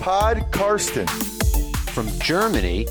[0.00, 1.06] Pod Karsten.
[1.92, 2.86] From Germany.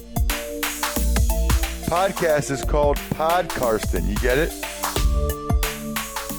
[1.87, 4.07] Podcast is called Pod Karsten.
[4.07, 4.53] You get it?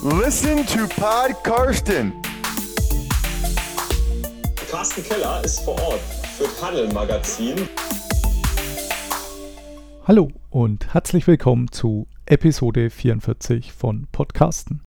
[0.04, 2.12] Listen to Pod Karsten.
[4.70, 6.00] Carsten Keller ist vor Ort
[6.38, 7.68] für Tunnel Magazin.
[10.07, 14.84] Hallo und herzlich willkommen zu Episode 44 von Podcasten.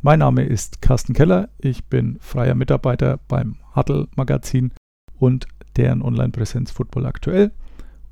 [0.00, 4.72] Mein Name ist Carsten Keller, ich bin freier Mitarbeiter beim Huddle Magazin
[5.24, 7.50] und deren Online-Präsenz Football aktuell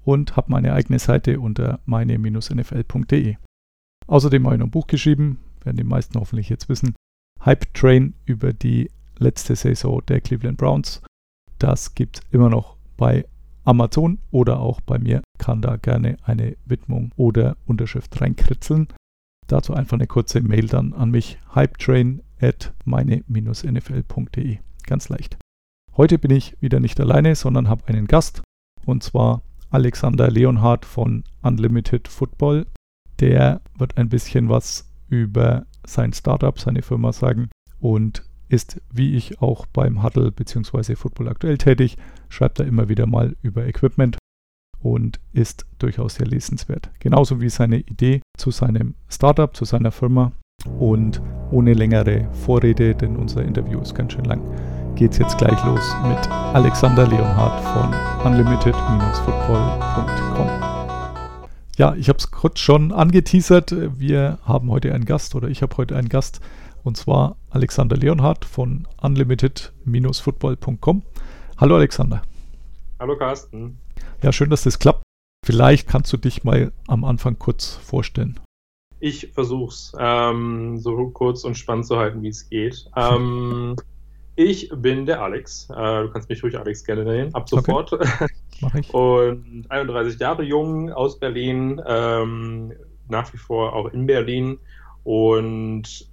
[0.02, 3.37] und habe meine eigene Seite unter meine-nfl.de.
[4.07, 6.95] Außerdem habe ich noch ein Buch geschrieben, werden die meisten hoffentlich jetzt wissen,
[7.45, 11.02] Hype Train über die letzte Saison der Cleveland Browns.
[11.59, 13.27] Das gibt es immer noch bei
[13.65, 15.23] Amazon oder auch bei mir.
[15.38, 18.88] Kann da gerne eine Widmung oder Unterschrift reinkritzeln.
[19.49, 24.59] Dazu einfach eine kurze Mail dann an mich, hypetrain at meine-nfl.de.
[24.87, 25.37] Ganz leicht.
[25.95, 28.43] Heute bin ich wieder nicht alleine, sondern habe einen Gast
[28.87, 32.66] und zwar Alexander Leonhardt von Unlimited Football.
[33.21, 39.43] Der wird ein bisschen was über sein Startup, seine Firma sagen und ist wie ich
[39.43, 40.96] auch beim Huddle bzw.
[40.96, 41.98] Football aktuell tätig,
[42.30, 44.16] schreibt er immer wieder mal über Equipment
[44.80, 46.90] und ist durchaus sehr lesenswert.
[47.01, 50.32] Genauso wie seine Idee zu seinem Startup, zu seiner Firma.
[50.79, 51.20] Und
[51.51, 54.43] ohne längere Vorrede, denn unser Interview ist ganz schön lang,
[54.96, 57.95] geht es jetzt gleich los mit Alexander Leonhardt von
[58.30, 60.48] unlimited-football.com.
[61.76, 63.74] Ja, ich habe es kurz schon angeteasert.
[63.98, 66.41] Wir haben heute einen Gast oder ich habe heute einen Gast
[66.84, 71.03] und zwar Alexander Leonhardt von unlimited-football.com.
[71.56, 72.22] Hallo Alexander.
[73.00, 73.78] Hallo Carsten.
[74.22, 75.03] Ja, schön, dass das klappt.
[75.44, 78.38] Vielleicht kannst du dich mal am Anfang kurz vorstellen.
[79.00, 82.88] Ich versuch's ähm, so kurz und spannend zu halten, wie es geht.
[82.94, 83.75] Ähm,
[84.43, 85.69] ich bin der Alex.
[85.71, 87.93] Äh, du kannst mich ruhig Alex gerne nennen, ab sofort.
[87.93, 88.26] Okay.
[88.60, 88.93] Mach ich.
[88.94, 92.72] und 31 Jahre jung, aus Berlin, ähm,
[93.08, 94.58] nach wie vor auch in Berlin
[95.04, 96.06] und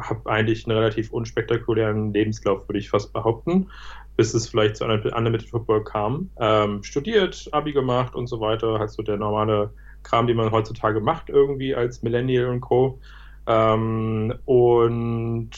[0.00, 3.68] habe eigentlich einen relativ unspektakulären Lebenslauf, würde ich fast behaupten,
[4.16, 6.30] bis es vielleicht zu Unlimited Football kam.
[6.38, 9.70] Ähm, studiert, Abi gemacht und so weiter, halt so der normale
[10.02, 12.98] Kram, den man heutzutage macht, irgendwie als Millennial und Co.
[13.46, 15.50] Ähm, und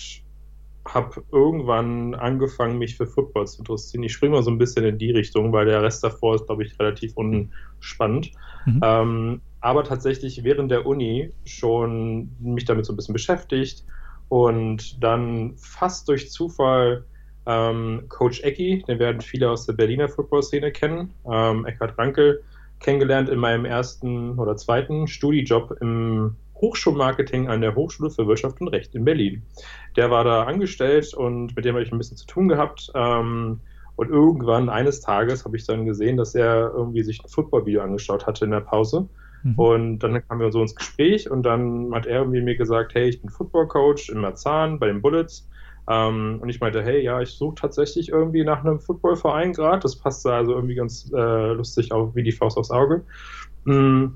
[0.94, 4.02] habe irgendwann angefangen, mich für Football zu interessieren.
[4.02, 6.64] Ich springe mal so ein bisschen in die Richtung, weil der Rest davor ist, glaube
[6.64, 8.32] ich, relativ unspannend.
[8.66, 8.80] Mhm.
[8.82, 13.84] Ähm, aber tatsächlich während der Uni schon mich damit so ein bisschen beschäftigt
[14.28, 17.04] und dann fast durch Zufall
[17.46, 22.42] ähm, Coach Ecki, den werden viele aus der Berliner Football-Szene kennen, ähm, Eckhard Rankel,
[22.78, 28.68] kennengelernt in meinem ersten oder zweiten Studijob im Hochschulmarketing an der Hochschule für Wirtschaft und
[28.68, 29.42] Recht in Berlin.
[29.96, 32.90] Der war da angestellt und mit dem habe ich ein bisschen zu tun gehabt.
[32.94, 33.60] Ähm,
[33.96, 38.26] und irgendwann eines Tages habe ich dann gesehen, dass er irgendwie sich ein Football-Video angeschaut
[38.26, 39.08] hatte in der Pause.
[39.42, 39.54] Mhm.
[39.56, 43.08] Und dann kamen wir so ins Gespräch und dann hat er irgendwie mir gesagt, hey,
[43.08, 45.48] ich bin Football-Coach in Marzahn bei den Bullets.
[45.88, 49.80] Ähm, und ich meinte, hey, ja, ich suche tatsächlich irgendwie nach einem Footballverein gerade.
[49.80, 53.04] Das passte also irgendwie ganz äh, lustig auch wie die Faust aufs Auge.
[53.64, 54.08] Mm.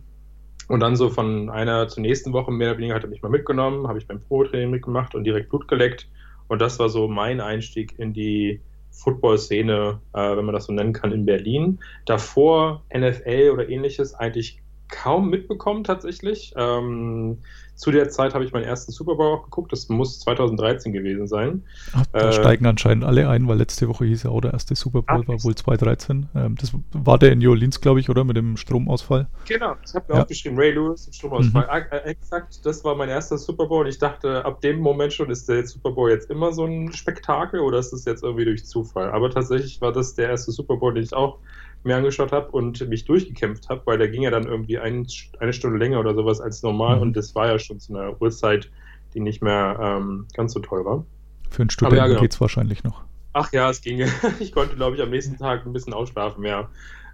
[0.72, 3.28] Und dann so von einer zur nächsten Woche mehr oder weniger hat er mich mal
[3.28, 6.08] mitgenommen, habe ich beim Pro-Training mitgemacht und direkt Blut geleckt.
[6.48, 8.58] Und das war so mein Einstieg in die
[8.90, 11.78] Football-Szene, äh, wenn man das so nennen kann, in Berlin.
[12.06, 14.61] Davor NFL oder ähnliches eigentlich
[14.92, 16.52] kaum mitbekommen tatsächlich.
[16.56, 17.38] Ähm,
[17.74, 19.72] zu der Zeit habe ich meinen ersten Super Bowl auch geguckt.
[19.72, 21.64] Das muss 2013 gewesen sein.
[21.92, 24.76] Ach, da äh, steigen anscheinend alle ein, weil letzte Woche hieß ja auch, der erste
[24.76, 26.28] Super Bowl ach, war wohl 2013.
[26.34, 28.22] Ähm, das war der in New Orleans, glaube ich, oder?
[28.22, 29.26] Mit dem Stromausfall.
[29.48, 30.22] Genau, ich habe mir ja.
[30.22, 31.64] aufgeschrieben, Ray Lewis, Stromausfall.
[31.64, 31.86] Mhm.
[31.90, 35.30] Äh, exakt, das war mein erster Super Bowl und ich dachte, ab dem Moment schon,
[35.30, 38.64] ist der Super Bowl jetzt immer so ein Spektakel oder ist das jetzt irgendwie durch
[38.64, 39.10] Zufall?
[39.10, 41.38] Aber tatsächlich war das der erste Super Bowl, den ich auch
[41.84, 45.06] mir angeschaut habe und mich durchgekämpft habe, weil der ging ja dann irgendwie ein,
[45.40, 47.02] eine Stunde länger oder sowas als normal mhm.
[47.02, 48.70] und das war ja schon zu einer Uhrzeit,
[49.14, 51.04] die nicht mehr ähm, ganz so toll war.
[51.50, 52.20] Für einen Studenten ja, genau.
[52.20, 53.02] geht es wahrscheinlich noch.
[53.34, 54.06] Ach ja, es ging.
[54.40, 56.68] Ich konnte, glaube ich, am nächsten Tag ein bisschen ausschlafen, ja.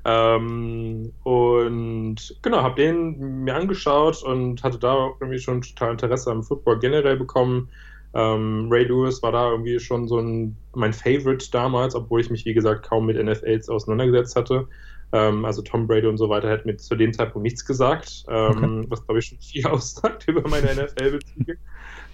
[0.05, 6.43] Ähm, und genau, habe den mir angeschaut und hatte da irgendwie schon total Interesse am
[6.43, 7.69] Football generell bekommen.
[8.15, 12.45] Ähm, Ray Lewis war da irgendwie schon so ein, mein Favorite damals, obwohl ich mich,
[12.45, 14.67] wie gesagt, kaum mit NFLs auseinandergesetzt hatte.
[15.13, 18.49] Ähm, also Tom Brady und so weiter hat mir zu dem Zeitpunkt nichts gesagt, ähm,
[18.51, 18.87] okay.
[18.89, 21.57] was glaube ich schon viel aussagt über meine NFL-Bezüge.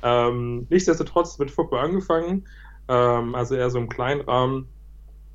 [0.03, 2.47] ähm, nichtsdestotrotz mit Football angefangen,
[2.89, 4.69] ähm, also eher so im kleinen Rahmen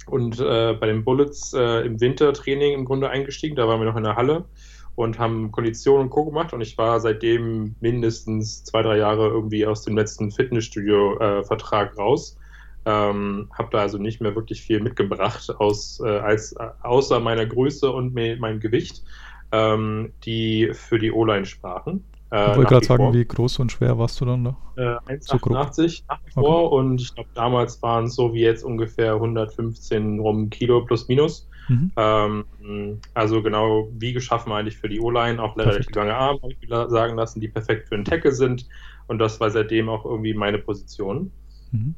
[0.07, 3.55] und äh, bei den Bullets äh, im Wintertraining im Grunde eingestiegen.
[3.55, 4.45] Da waren wir noch in der Halle
[4.95, 6.25] und haben Konditionen und Co.
[6.25, 12.01] gemacht und ich war seitdem mindestens zwei, drei Jahre irgendwie aus dem letzten Fitnessstudio-Vertrag äh,
[12.01, 12.37] raus.
[12.85, 17.45] Ähm, habe da also nicht mehr wirklich viel mitgebracht, aus, äh, als, äh, außer meiner
[17.45, 19.03] Größe und meinem Gewicht,
[19.51, 22.03] ähm, die für die O-Line sprachen.
[22.31, 24.57] Äh, ich wollte gerade sagen, wie groß und schwer warst du dann da?
[24.75, 26.75] Äh, 1,88 nach wie vor okay.
[26.75, 31.48] und ich glaube, damals waren es so wie jetzt ungefähr 115 rum Kilo plus minus.
[31.69, 31.91] Mhm.
[31.95, 36.61] Ähm, also genau wie geschaffen eigentlich für die O-Line, auch relativ lange Arme, habe ich
[36.61, 38.67] wieder sagen lassen, die perfekt für einen Tackle sind
[39.07, 41.31] und das war seitdem auch irgendwie meine Position.
[41.71, 41.95] Mhm.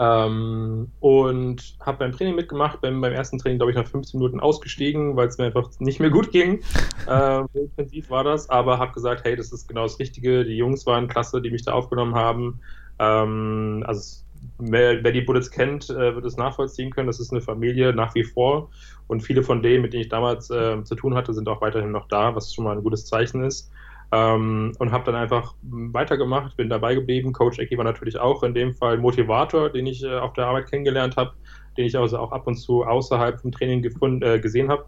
[0.00, 4.38] Ähm, und habe beim Training mitgemacht, bin beim ersten Training, glaube ich, nach 15 Minuten
[4.38, 6.60] ausgestiegen, weil es mir einfach nicht mehr gut ging.
[7.08, 10.44] äh, so intensiv war das, aber habe gesagt, hey, das ist genau das Richtige.
[10.44, 12.60] Die Jungs waren klasse, die mich da aufgenommen haben.
[13.00, 14.22] Ähm, also
[14.58, 17.06] wer, wer, die Bullets kennt, äh, wird es nachvollziehen können.
[17.06, 18.70] Das ist eine Familie nach wie vor.
[19.06, 21.92] Und viele von denen, mit denen ich damals äh, zu tun hatte, sind auch weiterhin
[21.92, 23.70] noch da, was schon mal ein gutes Zeichen ist.
[24.10, 27.32] Ähm, und habe dann einfach weitergemacht, bin dabei geblieben.
[27.32, 30.70] Coach Ecki war natürlich auch in dem Fall Motivator, den ich äh, auf der Arbeit
[30.70, 31.32] kennengelernt habe,
[31.76, 34.86] den ich also auch ab und zu außerhalb vom Training gefunden, äh, gesehen habe.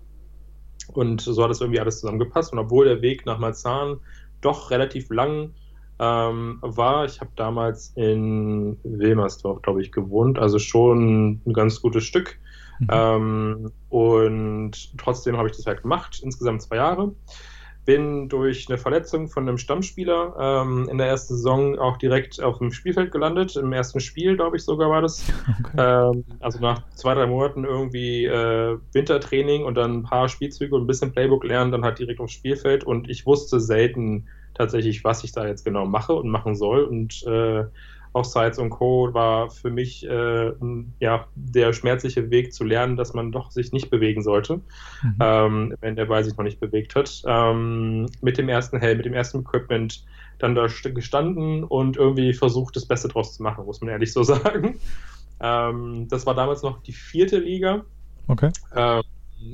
[0.94, 2.52] Und so hat es irgendwie alles zusammengepasst.
[2.52, 4.00] Und obwohl der Weg nach Marzahn
[4.40, 5.52] doch relativ lang
[6.00, 12.04] ähm, war, ich habe damals in Wilmersdorf, glaube ich, gewohnt, also schon ein ganz gutes
[12.04, 12.38] Stück.
[12.78, 12.88] Mhm.
[12.90, 17.12] Ähm, und trotzdem habe ich das halt gemacht, insgesamt zwei Jahre
[17.90, 22.58] bin durch eine Verletzung von einem Stammspieler ähm, in der ersten Saison auch direkt auf
[22.58, 23.56] dem Spielfeld gelandet.
[23.56, 25.24] Im ersten Spiel, glaube ich, sogar war das.
[25.60, 26.10] Okay.
[26.10, 30.84] Ähm, also nach zwei, drei Monaten irgendwie äh, Wintertraining und dann ein paar Spielzüge und
[30.84, 32.84] ein bisschen Playbook lernen, dann halt direkt aufs Spielfeld.
[32.84, 36.84] Und ich wusste selten tatsächlich, was ich da jetzt genau mache und machen soll.
[36.84, 37.64] Und äh,
[38.12, 39.14] auch Sites und Co.
[39.14, 40.52] war für mich äh,
[40.98, 44.56] ja, der schmerzliche Weg zu lernen, dass man doch sich nicht bewegen sollte,
[45.02, 45.16] mhm.
[45.20, 47.22] ähm, wenn der Ball sich noch nicht bewegt hat.
[47.26, 50.04] Ähm, mit dem ersten Helm, mit dem ersten Equipment
[50.38, 54.22] dann da gestanden und irgendwie versucht, das Beste draus zu machen, muss man ehrlich so
[54.24, 54.78] sagen.
[55.40, 57.84] Ähm, das war damals noch die vierte Liga.
[58.26, 58.50] Okay.
[58.74, 59.02] Ähm,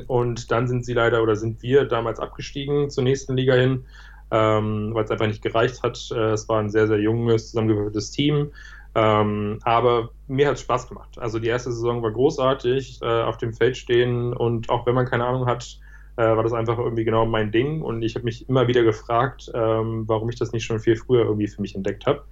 [0.06, 3.84] und dann sind sie leider oder sind wir damals abgestiegen zur nächsten Liga hin
[4.30, 6.10] ähm, weil es einfach nicht gereicht hat.
[6.12, 8.50] Äh, es war ein sehr, sehr junges, zusammengewürfeltes Team.
[8.94, 11.18] Ähm, aber mir hat es Spaß gemacht.
[11.18, 15.04] Also die erste Saison war großartig, äh, auf dem Feld stehen und auch wenn man
[15.04, 15.78] keine Ahnung hat,
[16.16, 17.82] äh, war das einfach irgendwie genau mein Ding.
[17.82, 21.24] Und ich habe mich immer wieder gefragt, ähm, warum ich das nicht schon viel früher
[21.24, 22.24] irgendwie für mich entdeckt habe.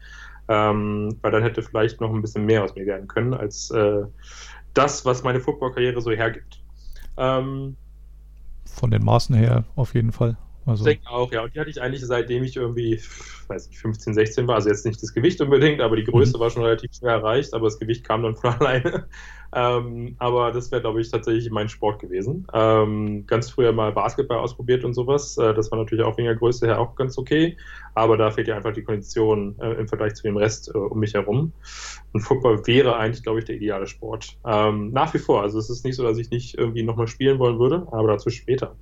[0.48, 4.02] Ähm, weil dann hätte vielleicht noch ein bisschen mehr aus mir werden können, als äh,
[4.72, 6.62] das, was meine Football-Karriere so hergibt.
[7.16, 7.76] Ähm,
[8.66, 10.36] Von den Maßen her auf jeden Fall.
[10.66, 10.86] Also.
[10.86, 11.42] Ich denke auch, ja.
[11.42, 13.00] Und die hatte ich eigentlich seitdem ich irgendwie,
[13.48, 14.56] weiß nicht, 15, 16 war.
[14.56, 16.40] Also jetzt nicht das Gewicht unbedingt, aber die Größe mhm.
[16.40, 19.06] war schon relativ schnell erreicht, aber das Gewicht kam dann von alleine.
[19.56, 22.46] Ähm, aber das wäre, glaube ich, tatsächlich mein Sport gewesen.
[22.52, 25.36] Ähm, ganz früher mal Basketball ausprobiert und sowas.
[25.38, 27.56] Äh, das war natürlich auch wegen der Größe her auch ganz okay.
[27.94, 30.98] Aber da fehlt ja einfach die Kondition äh, im Vergleich zu dem Rest äh, um
[30.98, 31.52] mich herum.
[32.12, 34.36] Und Football wäre eigentlich, glaube ich, der ideale Sport.
[34.44, 35.42] Ähm, nach wie vor.
[35.42, 38.30] Also es ist nicht so, dass ich nicht irgendwie nochmal spielen wollen würde, aber dazu
[38.30, 38.74] später.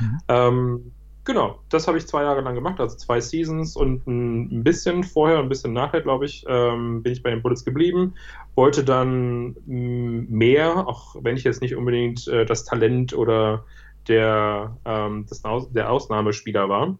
[0.00, 0.92] Mhm.
[1.24, 5.38] Genau, das habe ich zwei Jahre lang gemacht, also zwei Seasons und ein bisschen vorher
[5.38, 8.14] und ein bisschen nachher, glaube ich, ähm, bin ich bei den Bullets geblieben.
[8.56, 13.64] Wollte dann mehr, auch wenn ich jetzt nicht unbedingt äh, das Talent oder
[14.08, 16.98] der, ähm, das, der Ausnahmespieler war.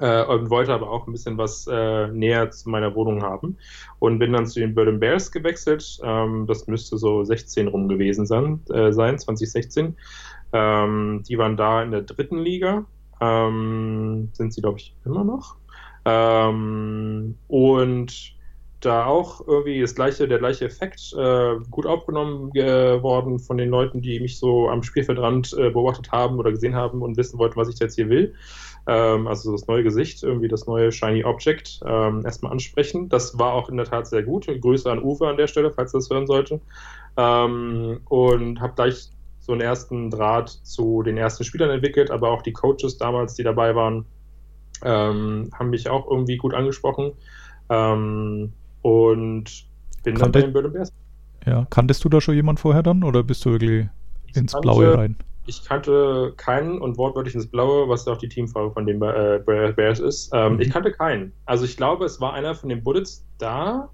[0.00, 3.58] Äh, und wollte aber auch ein bisschen was äh, näher zu meiner Wohnung haben.
[4.00, 6.00] Und bin dann zu den Burden Bears gewechselt.
[6.02, 9.96] Ähm, das müsste so 16 rum gewesen sein, äh, sein 2016.
[10.52, 12.84] Ähm, die waren da in der dritten Liga
[13.20, 15.56] ähm, sind sie, glaube ich, immer noch.
[16.04, 18.36] Ähm, und
[18.80, 23.70] da auch irgendwie das gleiche, der gleiche Effekt äh, gut aufgenommen äh, worden von den
[23.70, 27.56] Leuten, die mich so am Spielfeldrand äh, beobachtet haben oder gesehen haben und wissen wollten,
[27.56, 28.34] was ich jetzt hier will.
[28.86, 33.08] Ähm, also das neue Gesicht, irgendwie das neue Shiny Object ähm, erstmal ansprechen.
[33.08, 34.46] Das war auch in der Tat sehr gut.
[34.46, 36.60] Grüße an Uwe an der Stelle, falls das hören sollte.
[37.16, 39.10] Ähm, und habe gleich
[39.46, 43.44] so einen ersten Draht zu den ersten Spielern entwickelt, aber auch die Coaches damals, die
[43.44, 44.04] dabei waren,
[44.82, 47.12] ähm, haben mich auch irgendwie gut angesprochen.
[47.68, 49.66] Ähm, und
[50.02, 50.92] bin Kannte, dann bei den Berlin Bears.
[51.46, 53.86] Ja, kanntest du da schon jemand vorher dann oder bist du wirklich
[54.26, 55.16] ich ins kannte, Blaue rein?
[55.46, 60.00] Ich kannte keinen und wortwörtlich ins Blaue, was auch die Teamfarbe von den äh, Bears
[60.00, 60.30] ist.
[60.34, 60.60] Ähm, mhm.
[60.60, 61.32] Ich kannte keinen.
[61.44, 63.90] Also ich glaube, es war einer von den Bullets da,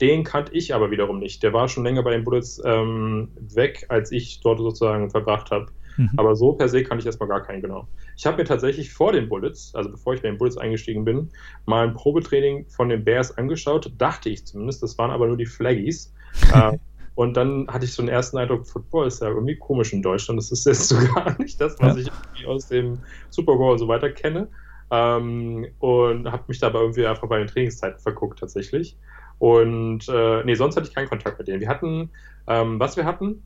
[0.00, 1.42] den kannte ich aber wiederum nicht.
[1.42, 5.66] Der war schon länger bei den Bullets ähm, weg, als ich dort sozusagen verbracht habe.
[5.96, 6.10] Mhm.
[6.16, 7.88] Aber so per se kannte ich erstmal gar keinen genau.
[8.16, 11.30] Ich habe mir tatsächlich vor den Bullets, also bevor ich bei den Bullets eingestiegen bin,
[11.64, 14.82] mal ein Probetraining von den Bears angeschaut, dachte ich zumindest.
[14.82, 16.12] Das waren aber nur die Flaggies.
[16.54, 16.76] äh,
[17.14, 20.38] und dann hatte ich so einen ersten Eindruck, Football ist ja irgendwie komisch in Deutschland.
[20.38, 22.12] Das ist jetzt so gar nicht das, was ja.
[22.34, 22.98] ich aus dem
[23.30, 24.48] Super Bowl und so weiter kenne.
[24.90, 28.96] Ähm, und habe mich dabei irgendwie einfach bei den Trainingszeiten verguckt tatsächlich.
[29.38, 31.60] Und äh, nee, sonst hatte ich keinen Kontakt mit denen.
[31.60, 32.10] Wir hatten,
[32.46, 33.42] ähm, was wir hatten,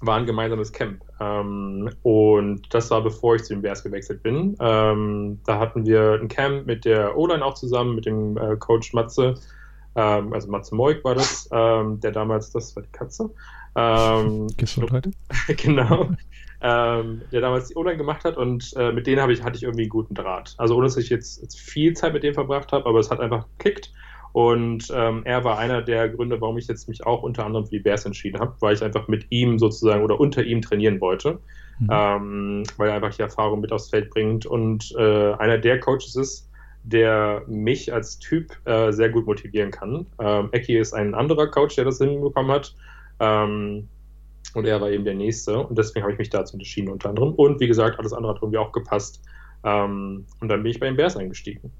[0.00, 1.02] war ein gemeinsames Camp.
[1.20, 4.56] Ähm, und das war bevor ich zu den Bears gewechselt bin.
[4.60, 8.92] Ähm, da hatten wir ein Camp mit der O-Line auch zusammen, mit dem äh, Coach
[8.92, 9.34] Matze.
[9.94, 13.30] Ähm, also Matze Moik war das, ähm, der damals, das war die Katze.
[13.74, 15.08] Ähm, Gesundheit.
[15.56, 16.10] genau.
[16.60, 19.82] Ähm, der damals die O-Line gemacht hat und äh, mit denen ich, hatte ich irgendwie
[19.82, 20.54] einen guten Draht.
[20.58, 23.20] Also ohne dass ich jetzt, jetzt viel Zeit mit dem verbracht habe, aber es hat
[23.20, 23.92] einfach gekickt.
[24.36, 27.70] Und ähm, er war einer der Gründe, warum ich jetzt mich auch unter anderem für
[27.70, 31.38] die Bears entschieden habe, weil ich einfach mit ihm sozusagen oder unter ihm trainieren wollte,
[31.78, 31.88] mhm.
[31.90, 36.16] ähm, weil er einfach die Erfahrung mit aufs Feld bringt und äh, einer der Coaches
[36.16, 36.50] ist,
[36.82, 40.04] der mich als Typ äh, sehr gut motivieren kann.
[40.18, 42.74] Ähm, Eki ist ein anderer Coach, der das hinbekommen hat.
[43.20, 43.88] Ähm,
[44.52, 45.60] und er war eben der Nächste.
[45.60, 47.32] Und deswegen habe ich mich dazu entschieden, unter anderem.
[47.32, 49.22] Und wie gesagt, alles andere hat irgendwie auch gepasst.
[49.64, 51.72] Ähm, und dann bin ich bei den Bears eingestiegen.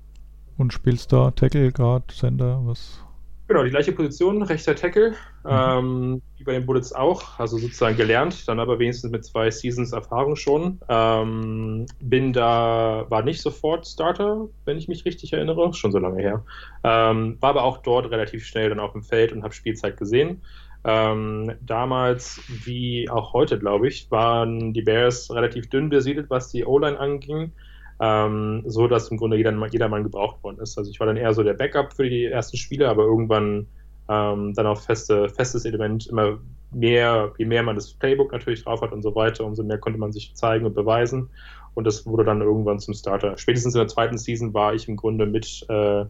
[0.59, 3.03] Und spielst da Tackle, Guard, Sender, was?
[3.49, 5.11] Genau, die gleiche Position, rechter Tackle,
[5.45, 5.51] mhm.
[5.51, 9.93] ähm, wie bei den Bullets auch, also sozusagen gelernt, dann aber wenigstens mit zwei Seasons
[9.93, 10.81] Erfahrung schon.
[10.89, 16.21] Ähm, bin da, war nicht sofort Starter, wenn ich mich richtig erinnere, schon so lange
[16.21, 16.45] her.
[16.83, 20.43] Ähm, war aber auch dort relativ schnell dann auf dem Feld und habe Spielzeit gesehen.
[20.83, 26.65] Ähm, damals, wie auch heute, glaube ich, waren die Bears relativ dünn besiedelt, was die
[26.65, 27.53] O-Line anging
[28.01, 30.77] ähm, so dass im Grunde jeder, jedermann gebraucht worden ist.
[30.77, 33.67] Also ich war dann eher so der Backup für die ersten Spiele, aber irgendwann
[34.09, 36.39] ähm, dann auch feste, festes Element immer
[36.73, 39.99] mehr, je mehr man das Playbook natürlich drauf hat und so weiter, umso mehr konnte
[39.99, 41.31] man sich zeigen und beweisen.
[41.75, 43.37] Und das wurde dann irgendwann zum Starter.
[43.37, 46.05] Spätestens in der zweiten Season war ich im Grunde mit äh,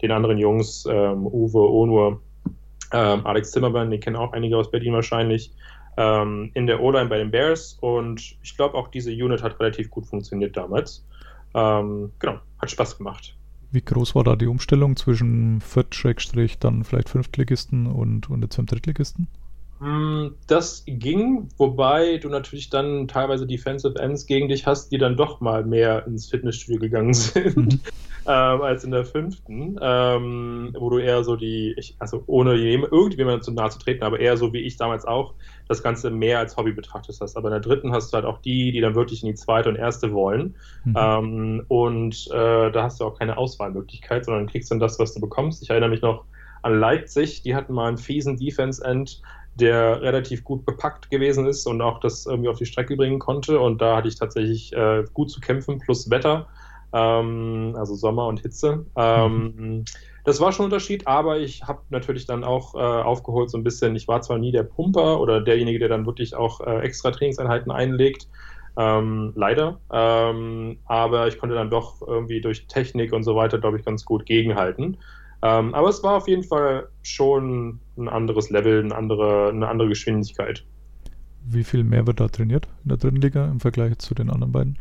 [0.00, 2.20] den anderen Jungs, ähm, Uwe, Onur,
[2.92, 5.52] ähm, Alex Zimmermann, den kennen auch einige aus Berlin wahrscheinlich,
[5.96, 7.76] ähm, in der O-Line bei den Bears.
[7.80, 11.04] Und ich glaube, auch diese Unit hat relativ gut funktioniert damals.
[11.54, 13.36] Ähm, genau, hat Spaß gemacht.
[13.72, 18.66] Wie groß war da die Umstellung zwischen Viert-, dann vielleicht Fünftligisten und, und jetzt einem
[18.66, 19.28] Drittligisten?
[19.78, 25.16] Hm, das ging, wobei du natürlich dann teilweise Defensive Ends gegen dich hast, die dann
[25.16, 27.80] doch mal mehr ins Fitnessstudio gegangen sind mhm.
[28.30, 33.42] ähm, als in der fünften, ähm, wo du eher so die, ich, also ohne irgendjemandem
[33.42, 35.34] zu nahe zu treten, aber eher so wie ich damals auch,
[35.66, 37.36] das Ganze mehr als Hobby betrachtet hast.
[37.36, 39.68] Aber in der dritten hast du halt auch die, die dann wirklich in die zweite
[39.68, 40.54] und erste wollen.
[40.84, 40.94] Mhm.
[40.96, 45.20] Ähm, und äh, da hast du auch keine Auswahlmöglichkeit, sondern kriegst dann das, was du
[45.20, 45.62] bekommst.
[45.62, 46.24] Ich erinnere mich noch
[46.62, 49.22] an Leipzig, die hatten mal einen fiesen Defense-End,
[49.56, 53.58] der relativ gut bepackt gewesen ist und auch das irgendwie auf die Strecke bringen konnte.
[53.58, 56.46] Und da hatte ich tatsächlich äh, gut zu kämpfen, plus Wetter,
[56.92, 58.86] ähm, also Sommer und Hitze.
[58.96, 59.84] Ähm.
[60.24, 63.64] Das war schon ein Unterschied, aber ich habe natürlich dann auch äh, aufgeholt so ein
[63.64, 63.96] bisschen.
[63.96, 67.72] Ich war zwar nie der Pumper oder derjenige, der dann wirklich auch äh, extra Trainingseinheiten
[67.72, 68.28] einlegt,
[68.76, 69.80] ähm, leider.
[69.90, 74.04] Ähm, aber ich konnte dann doch irgendwie durch Technik und so weiter, glaube ich, ganz
[74.04, 74.98] gut gegenhalten.
[75.42, 79.88] Ähm, aber es war auf jeden Fall schon ein anderes Level, eine andere, eine andere
[79.88, 80.64] Geschwindigkeit.
[81.42, 84.52] Wie viel mehr wird da trainiert in der dritten Liga im Vergleich zu den anderen
[84.52, 84.78] beiden?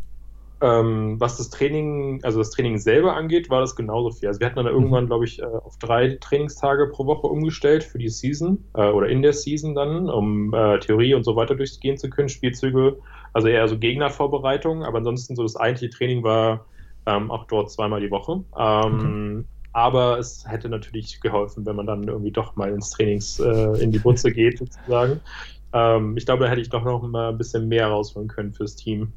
[0.61, 4.27] Ähm, was das Training, also das Training selber angeht, war das genauso viel.
[4.27, 4.73] Also wir hatten dann mhm.
[4.73, 9.07] irgendwann, glaube ich, äh, auf drei Trainingstage pro Woche umgestellt für die Season äh, oder
[9.07, 12.97] in der Season dann, um äh, Theorie und so weiter durchgehen zu können, Spielzüge,
[13.31, 16.65] also eher so Gegnervorbereitung, aber ansonsten so das eigentliche Training war
[17.05, 18.43] ähm, auch dort zweimal die Woche.
[18.57, 19.45] Ähm, okay.
[19.71, 23.91] Aber es hätte natürlich geholfen, wenn man dann irgendwie doch mal ins Trainings äh, in
[23.91, 25.21] die Butze geht, sozusagen.
[25.71, 28.75] Ähm, ich glaube, da hätte ich doch noch mal ein bisschen mehr rausholen können fürs
[28.75, 29.13] Team.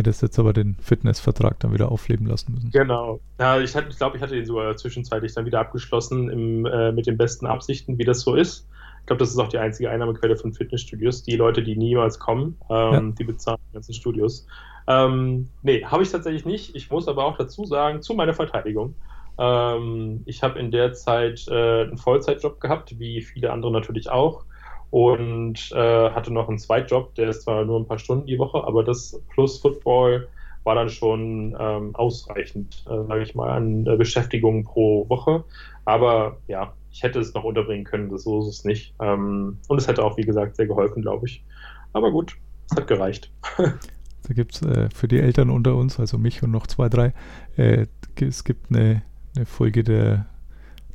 [0.00, 2.70] Hättest jetzt aber den Fitnessvertrag dann wieder aufleben lassen müssen.
[2.70, 3.20] Genau.
[3.38, 7.06] Ja, ich, ich glaube, ich hatte den sogar zwischenzeitlich dann wieder abgeschlossen im, äh, mit
[7.06, 8.66] den besten Absichten, wie das so ist.
[9.00, 11.22] Ich glaube, das ist auch die einzige Einnahmequelle von Fitnessstudios.
[11.22, 13.00] Die Leute, die niemals kommen, ähm, ja.
[13.18, 14.46] die bezahlen die ganzen Studios.
[14.88, 16.74] Ähm, nee, habe ich tatsächlich nicht.
[16.74, 18.94] Ich muss aber auch dazu sagen, zu meiner Verteidigung,
[19.36, 24.46] ähm, ich habe in der Zeit äh, einen Vollzeitjob gehabt, wie viele andere natürlich auch.
[24.90, 28.64] Und äh, hatte noch einen Zweitjob, der ist zwar nur ein paar Stunden die Woche,
[28.64, 30.28] aber das plus Football
[30.64, 35.44] war dann schon ähm, ausreichend, äh, sage ich mal, an äh, Beschäftigung pro Woche.
[35.84, 38.94] Aber ja, ich hätte es noch unterbringen können, das so ist es nicht.
[39.00, 41.44] Ähm, und es hätte auch, wie gesagt, sehr geholfen, glaube ich.
[41.92, 42.36] Aber gut,
[42.70, 43.32] es hat gereicht.
[43.56, 47.14] da gibt es äh, für die Eltern unter uns, also mich und noch zwei, drei,
[47.56, 47.86] äh,
[48.20, 49.02] es gibt eine
[49.36, 50.26] eine Folge der,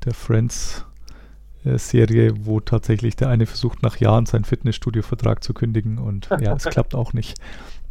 [0.03, 0.85] der Friends
[1.77, 6.65] Serie, wo tatsächlich der eine versucht, nach Jahren seinen Fitnessstudio-Vertrag zu kündigen und ja, es
[6.65, 7.39] klappt auch nicht,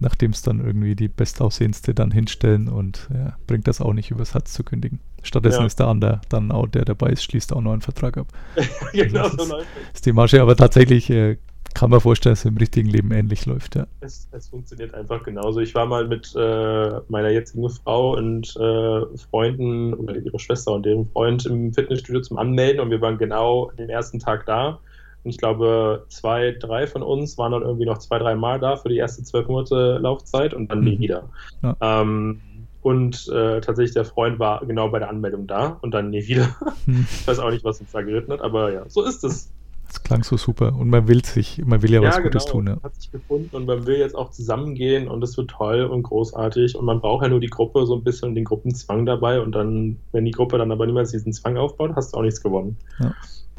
[0.01, 4.35] nachdem es dann irgendwie die Bestaussehendste dann hinstellen und ja, bringt das auch nicht übers
[4.35, 5.01] Herz zu kündigen.
[5.23, 5.67] Stattdessen ja.
[5.67, 8.29] ist der andere dann auch, der dabei ist, schließt auch noch einen Vertrag ab.
[8.93, 11.39] genau, also so ist, ist die Masche, aber tatsächlich äh,
[11.73, 13.87] kann man vorstellen, dass es im richtigen Leben ähnlich läuft, ja.
[14.01, 15.61] Es, es funktioniert einfach genauso.
[15.61, 20.85] Ich war mal mit äh, meiner jetzigen Frau und äh, Freunden oder ihrer Schwester und
[20.87, 24.81] deren Freund im Fitnessstudio zum Anmelden und wir waren genau den ersten Tag da.
[25.25, 28.77] Und ich glaube, zwei, drei von uns waren dann irgendwie noch zwei, drei Mal da
[28.77, 31.01] für die erste zwölf Monate Laufzeit und dann nie Mhm.
[31.01, 31.29] wieder.
[31.63, 31.77] Ja.
[31.81, 32.41] Ähm,
[32.83, 36.55] und äh, tatsächlich der Freund war genau bei der Anmeldung da und dann nie wieder.
[36.85, 37.07] Hm.
[37.21, 39.51] Ich weiß auch nicht, was uns da geritten hat, aber ja, so ist es.
[39.95, 40.75] Das klang so super.
[40.75, 42.83] Und man will sich, man will ja, was Gutes tun, ja.
[42.83, 46.75] Hat sich gefunden und man will jetzt auch zusammengehen und das wird toll und großartig
[46.75, 49.53] und man braucht ja nur die Gruppe so ein bisschen und den Gruppenzwang dabei und
[49.53, 52.77] dann, wenn die Gruppe dann aber niemals diesen Zwang aufbaut, hast du auch nichts gewonnen.
[52.99, 53.15] Ja.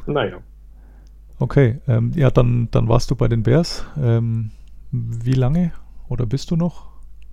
[0.06, 0.36] Naja.
[1.38, 3.86] Okay, ähm, ja, dann, dann warst du bei den Bears.
[3.98, 4.50] Ähm,
[4.90, 5.72] wie lange
[6.10, 6.90] oder bist du noch?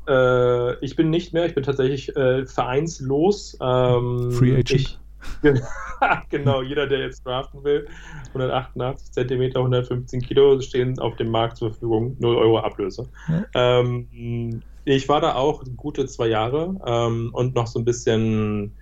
[0.07, 3.57] Äh, ich bin nicht mehr, ich bin tatsächlich äh, vereinslos.
[3.62, 4.72] Ähm, Free Agent.
[4.72, 5.00] Ich,
[6.30, 7.88] genau, jeder, der jetzt draften will,
[8.30, 13.10] 188 Zentimeter, 115 Kilo stehen auf dem Markt zur Verfügung, 0 Euro Ablöse.
[13.27, 13.80] Ja.
[13.80, 18.75] Ähm, ich war da auch gute zwei Jahre ähm, und noch so ein bisschen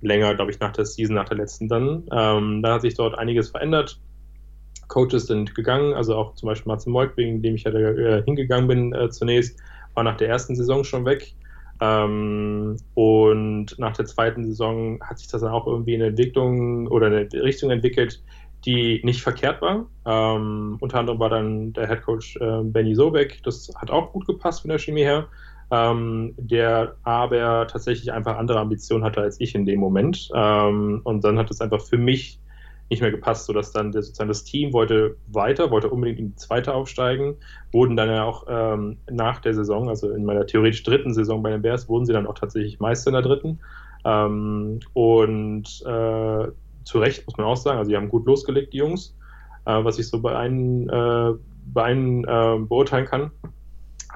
[0.00, 2.04] länger, glaube ich, nach der Season, nach der letzten dann.
[2.10, 4.00] Ähm, da hat sich dort einiges verändert.
[4.88, 8.22] Coaches sind gegangen, also auch zum Beispiel Martin Moik, wegen dem ich ja da, äh,
[8.24, 9.58] hingegangen bin äh, zunächst,
[9.94, 11.34] war nach der ersten Saison schon weg.
[11.80, 16.86] Ähm, und nach der zweiten Saison hat sich das dann auch irgendwie in eine Entwicklung
[16.88, 18.22] oder eine Richtung entwickelt,
[18.64, 19.86] die nicht verkehrt war.
[20.06, 24.26] Ähm, unter anderem war dann der Head Coach äh, Benny Sobek, das hat auch gut
[24.26, 25.28] gepasst von der Chemie her,
[25.70, 30.28] ähm, der aber tatsächlich einfach andere Ambitionen hatte als ich in dem Moment.
[30.34, 32.40] Ähm, und dann hat es einfach für mich
[32.90, 36.36] nicht mehr gepasst, sodass dann der, sozusagen das Team wollte weiter, wollte unbedingt in die
[36.36, 37.36] zweite aufsteigen,
[37.72, 41.50] wurden dann ja auch ähm, nach der Saison, also in meiner theoretisch dritten Saison bei
[41.50, 43.60] den Bears, wurden sie dann auch tatsächlich Meister in der dritten.
[44.04, 46.48] Ähm, und äh,
[46.84, 49.16] zu Recht muss man auch sagen, also die haben gut losgelegt, die Jungs,
[49.64, 51.32] äh, was ich so bei einen, äh,
[51.66, 53.32] bei einen äh, beurteilen kann.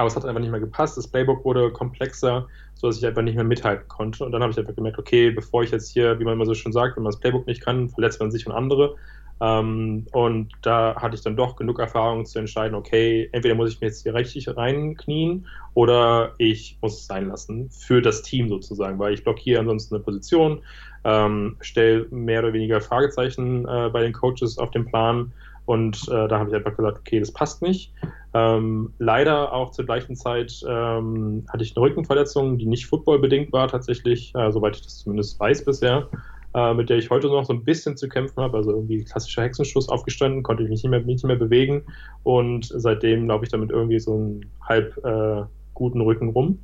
[0.01, 0.97] Aber es hat einfach nicht mehr gepasst.
[0.97, 4.25] Das Playbook wurde komplexer, sodass ich einfach nicht mehr mithalten konnte.
[4.25, 6.55] Und dann habe ich einfach gemerkt, okay, bevor ich jetzt hier, wie man immer so
[6.55, 8.97] schön sagt, wenn man das Playbook nicht kann, verletzt man sich und andere.
[9.43, 13.83] Ähm, und da hatte ich dann doch genug Erfahrung zu entscheiden, okay, entweder muss ich
[13.83, 18.99] mir jetzt hier richtig reinknien oder ich muss es sein lassen für das Team sozusagen,
[18.99, 20.63] weil ich blockiere ansonsten eine Position,
[21.05, 25.31] ähm, stelle mehr oder weniger Fragezeichen äh, bei den Coaches auf den Plan
[25.71, 27.93] und äh, da habe ich einfach gesagt, okay, das passt nicht.
[28.33, 33.69] Ähm, leider auch zur gleichen Zeit ähm, hatte ich eine Rückenverletzung, die nicht footballbedingt war
[33.69, 36.09] tatsächlich, äh, soweit ich das zumindest weiß bisher,
[36.55, 38.57] äh, mit der ich heute noch so ein bisschen zu kämpfen habe.
[38.57, 41.85] Also irgendwie klassischer Hexenschuss aufgestanden, konnte ich mich nicht mehr, nicht mehr bewegen
[42.23, 45.43] und seitdem laufe ich damit irgendwie so einen halb äh,
[45.75, 46.61] guten Rücken rum.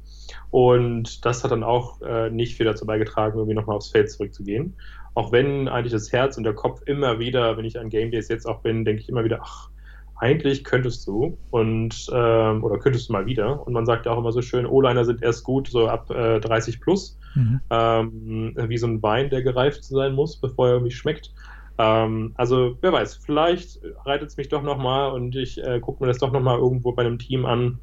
[0.51, 4.75] Und das hat dann auch äh, nicht viel dazu beigetragen, irgendwie nochmal aufs Feld zurückzugehen.
[5.15, 8.29] Auch wenn eigentlich das Herz und der Kopf immer wieder, wenn ich an Game Days
[8.29, 9.71] jetzt auch bin, denke ich immer wieder, ach,
[10.19, 13.67] eigentlich könntest du und ähm, oder könntest du mal wieder.
[13.67, 16.41] Und man sagt ja auch immer so schön, O-Liner sind erst gut so ab äh,
[16.41, 17.61] 30 plus, Mhm.
[17.69, 21.35] ähm, wie so ein Wein, der gereift sein muss, bevor er irgendwie schmeckt.
[21.77, 26.09] Ähm, also wer weiß, vielleicht reitet es mich doch nochmal und ich äh, gucke mir
[26.09, 27.79] das doch nochmal irgendwo bei einem Team an.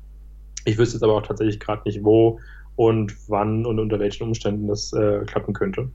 [0.65, 2.39] Ich wüsste jetzt aber auch tatsächlich gerade nicht, wo
[2.75, 5.89] und wann und unter welchen Umständen das äh, klappen könnte.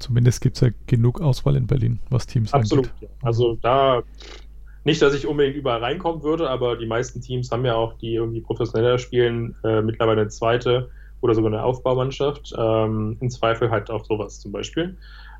[0.00, 2.86] Zumindest gibt es ja genug Auswahl in Berlin, was Teams Absolut.
[2.86, 3.02] angeht.
[3.02, 3.08] Ja.
[3.22, 4.02] Also da
[4.84, 8.14] nicht, dass ich unbedingt überall reinkommen würde, aber die meisten Teams haben ja auch, die
[8.14, 10.90] irgendwie professioneller spielen, äh, mittlerweile eine zweite
[11.20, 12.52] oder sogar eine Aufbaumannschaft.
[12.58, 14.96] Ähm, Im Zweifel halt auch sowas zum Beispiel.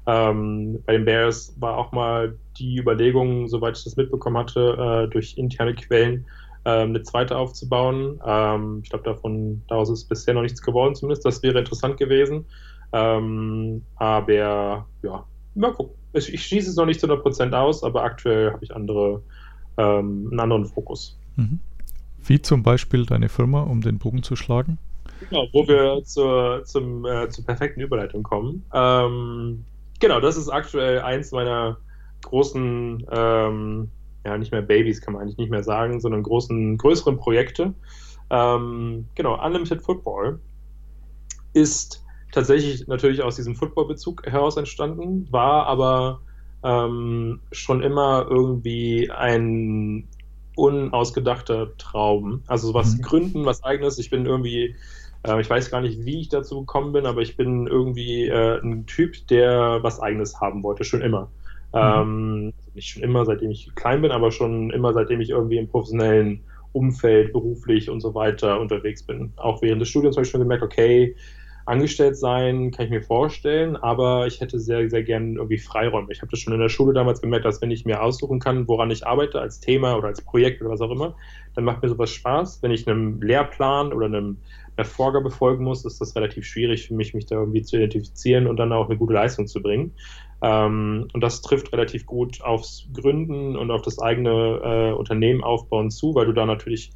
[0.07, 5.11] Ähm, bei den Bears war auch mal die Überlegung, soweit ich das mitbekommen hatte, äh,
[5.11, 6.26] durch interne Quellen
[6.64, 8.20] ähm, eine zweite aufzubauen.
[8.24, 11.24] Ähm, ich glaube, davon daraus ist bisher noch nichts geworden, zumindest.
[11.24, 12.46] Das wäre interessant gewesen.
[12.92, 16.02] Ähm, aber ja, mal gucken.
[16.12, 19.22] Ich, ich schließe es noch nicht zu 100% aus, aber aktuell habe ich andere,
[19.77, 21.18] ähm, einen anderen Fokus.
[21.37, 21.61] Mhm.
[22.25, 24.79] Wie zum Beispiel deine Firma, um den Bogen zu schlagen.
[25.29, 28.64] Genau, wo wir zur, zum, äh, zur perfekten Überleitung kommen.
[28.72, 29.64] Ähm,
[30.01, 31.79] genau, das ist aktuell eins meiner
[32.22, 33.90] großen, ähm,
[34.25, 37.75] ja, nicht mehr Babys kann man eigentlich nicht mehr sagen, sondern großen, größeren Projekte.
[38.31, 40.38] Ähm, genau, Unlimited Football
[41.53, 46.23] ist tatsächlich natürlich aus diesem Football-Bezug heraus entstanden, war aber
[46.64, 50.11] ähm, schon immer irgendwie ein
[50.57, 52.45] unausgedachter Traum.
[52.49, 53.03] Also sowas Mhm.
[53.03, 53.99] gründen, was eigenes.
[53.99, 54.77] Ich bin irgendwie,
[55.27, 58.61] äh, ich weiß gar nicht, wie ich dazu gekommen bin, aber ich bin irgendwie äh,
[58.62, 61.33] ein Typ, der was eigenes haben wollte, schon immer.
[61.75, 65.68] Ähm, nicht schon immer, seitdem ich klein bin, aber schon immer, seitdem ich irgendwie im
[65.68, 69.33] professionellen Umfeld, beruflich und so weiter unterwegs bin.
[69.37, 71.16] Auch während des Studiums habe ich schon gemerkt, okay,
[71.64, 76.11] Angestellt sein kann ich mir vorstellen, aber ich hätte sehr, sehr gern irgendwie Freiräume.
[76.11, 78.66] Ich habe das schon in der Schule damals gemerkt, dass wenn ich mir aussuchen kann,
[78.66, 81.14] woran ich arbeite, als Thema oder als Projekt oder was auch immer,
[81.55, 82.62] dann macht mir sowas Spaß.
[82.62, 84.38] Wenn ich einem Lehrplan oder einem,
[84.77, 88.46] einer Vorgabe folgen muss, ist das relativ schwierig für mich, mich da irgendwie zu identifizieren
[88.48, 89.92] und dann auch eine gute Leistung zu bringen.
[90.42, 95.90] Ähm, und das trifft relativ gut aufs Gründen und auf das eigene äh, Unternehmen aufbauen
[95.90, 96.90] zu, weil du da natürlich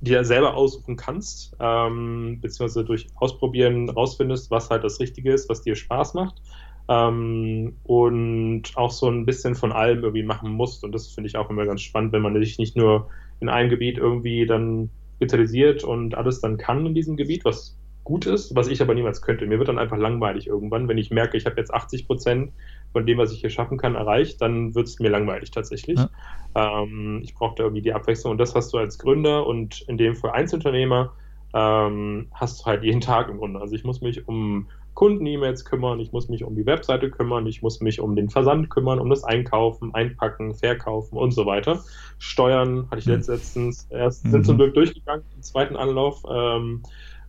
[0.00, 5.62] dir selber aussuchen kannst, ähm, beziehungsweise durch Ausprobieren rausfindest, was halt das Richtige ist, was
[5.62, 6.42] dir Spaß macht.
[6.88, 10.84] Ähm, und auch so ein bisschen von allem irgendwie machen musst.
[10.84, 13.08] Und das finde ich auch immer ganz spannend, wenn man sich nicht nur
[13.40, 18.26] in einem Gebiet irgendwie dann spezialisiert und alles dann kann in diesem Gebiet, was gut
[18.26, 19.46] ist, was ich aber niemals könnte.
[19.46, 22.52] Mir wird dann einfach langweilig irgendwann, wenn ich merke, ich habe jetzt 80 Prozent
[22.96, 25.98] von dem, was ich hier schaffen kann, erreicht, dann wird es mir langweilig tatsächlich.
[25.98, 26.08] Ja.
[26.54, 29.98] Ähm, ich brauche da irgendwie die Abwechslung und das hast du als Gründer und in
[29.98, 31.12] dem Fall Einzelunternehmer
[31.52, 33.60] ähm, hast du halt jeden Tag im Grunde.
[33.60, 37.60] Also ich muss mich um Kunden-E-Mails kümmern, ich muss mich um die Webseite kümmern, ich
[37.60, 41.84] muss mich um den Versand kümmern, um das Einkaufen, Einpacken, Verkaufen und so weiter.
[42.16, 43.12] Steuern hatte ich mhm.
[43.12, 44.30] letztens erst, mhm.
[44.30, 46.22] sind zum Glück durchgegangen im zweiten Anlauf.
[46.26, 46.82] Ähm,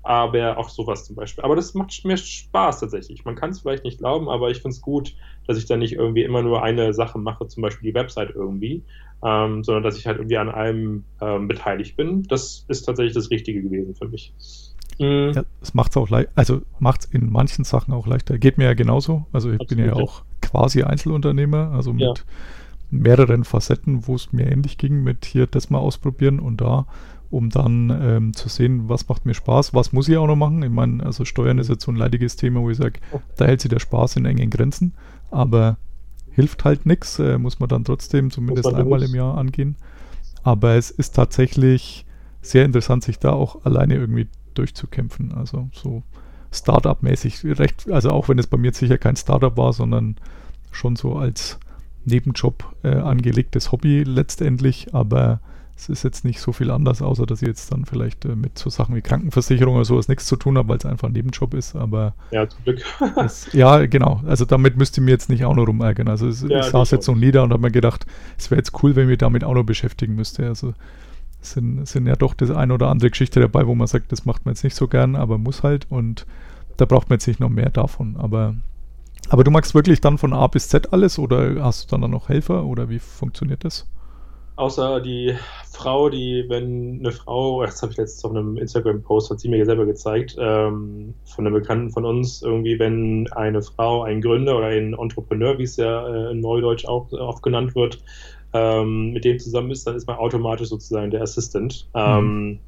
[0.08, 1.43] aber auch sowas zum Beispiel.
[1.43, 3.26] Aber das macht mir Spaß tatsächlich.
[3.26, 5.13] Man kann es vielleicht nicht glauben, aber ich finde es gut,
[5.48, 8.84] dass ich da nicht irgendwie immer nur eine Sache mache, zum Beispiel die Website irgendwie,
[9.24, 12.24] ähm, sondern dass ich halt irgendwie an allem ähm, beteiligt bin.
[12.24, 14.34] Das ist tatsächlich das Richtige gewesen für mich.
[15.00, 15.34] Mhm.
[15.36, 18.38] Ja, es macht es auch leicht, also macht es in manchen Sachen auch leichter.
[18.38, 19.26] Geht mir ja genauso.
[19.32, 22.13] Also ich Absolut, bin ja auch quasi Einzelunternehmer, also mit ja.
[22.89, 26.88] mehreren Facetten, wo es mir ähnlich ging, mit hier das mal ausprobieren und da
[27.30, 30.63] um dann ähm, zu sehen, was macht mir Spaß, was muss ich auch noch machen.
[30.63, 33.00] Ich meine, also Steuern ist jetzt so ein leidiges Thema, wo ich sage,
[33.36, 34.94] da hält sich der Spaß in engen Grenzen,
[35.32, 35.78] aber
[36.32, 39.76] hilft halt nichts, äh, muss man dann trotzdem zumindest einmal im Jahr angehen.
[40.44, 42.06] Aber es ist tatsächlich
[42.42, 45.34] sehr interessant, sich da auch alleine irgendwie durchzukämpfen.
[45.34, 46.04] Also so
[46.52, 50.16] Startup-mäßig recht, also auch wenn es bei mir jetzt sicher kein Startup war, sondern
[50.72, 51.60] schon so als
[52.06, 55.42] Nebenjob äh, angelegtes Hobby letztendlich, aber
[55.78, 58.58] es ist jetzt nicht so viel anders, außer dass ich jetzt dann vielleicht äh, mit
[58.58, 61.54] so Sachen wie Krankenversicherung oder sowas nichts zu tun habe, weil es einfach ein Nebenjob
[61.54, 61.76] ist.
[61.76, 62.84] Aber ja, zum Glück.
[63.16, 64.22] das, ja, genau.
[64.26, 66.08] Also damit müsste ich mir jetzt nicht auch noch rumärgern.
[66.08, 68.08] Also es, ja, ich saß jetzt so nieder und habe mir gedacht,
[68.40, 70.48] es wäre jetzt cool, wenn ich mich damit auch noch beschäftigen müsste.
[70.48, 70.74] Also
[71.42, 74.26] es sind, sind ja doch das eine oder andere Geschichte dabei, wo man sagt, das
[74.26, 76.26] macht man jetzt nicht so gern, aber muss halt und
[76.78, 78.16] da braucht man jetzt nicht noch mehr davon.
[78.18, 78.56] Aber
[79.30, 82.12] aber du magst wirklich dann von A bis Z alles oder hast du dann, dann
[82.12, 83.86] noch Helfer oder wie funktioniert das?
[84.58, 85.36] Außer die
[85.72, 89.63] Frau, die, wenn eine Frau, das habe ich letztens auf einem Instagram-Post, hat sie mir
[89.63, 94.67] selber gezeigt, ähm, von einem Bekannten von uns, irgendwie, wenn eine Frau, ein Gründer oder
[94.67, 98.04] ein Entrepreneur, wie es ja äh, in Neudeutsch auch oft genannt wird,
[98.54, 101.88] ähm, mit dem zusammen ist, dann ist man automatisch sozusagen der Assistant.
[101.93, 102.02] Mhm.
[102.02, 102.60] Ähm,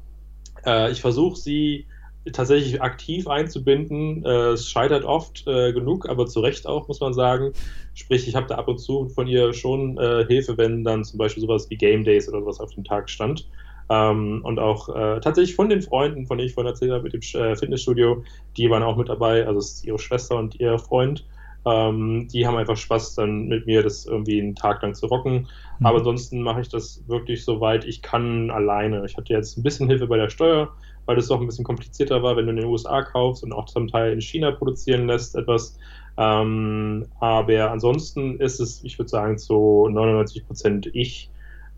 [0.64, 1.86] äh, ich versuche sie
[2.32, 4.24] tatsächlich aktiv einzubinden.
[4.24, 7.52] Äh, es scheitert oft äh, genug, aber zu Recht auch, muss man sagen.
[7.94, 11.18] Sprich, ich habe da ab und zu von ihr schon äh, Hilfe, wenn dann zum
[11.18, 13.48] Beispiel sowas wie Game Days oder sowas auf dem Tag stand.
[13.88, 17.12] Ähm, und auch äh, tatsächlich von den Freunden, von denen ich vorhin erzählt habe, mit
[17.12, 18.22] dem äh, Fitnessstudio,
[18.56, 21.26] die waren auch mit dabei, also es ist ihre Schwester und ihr Freund.
[21.66, 25.48] Ähm, die haben einfach Spaß, dann mit mir das irgendwie einen Tag lang zu rocken.
[25.78, 25.86] Mhm.
[25.86, 29.04] Aber ansonsten mache ich das wirklich soweit ich kann alleine.
[29.04, 30.70] Ich hatte jetzt ein bisschen Hilfe bei der Steuer,
[31.06, 33.66] weil das doch ein bisschen komplizierter war, wenn du in den USA kaufst und auch
[33.66, 35.78] zum Teil in China produzieren lässt, etwas.
[36.16, 41.30] Ähm, aber ansonsten ist es, ich würde sagen, zu 99 Prozent ich,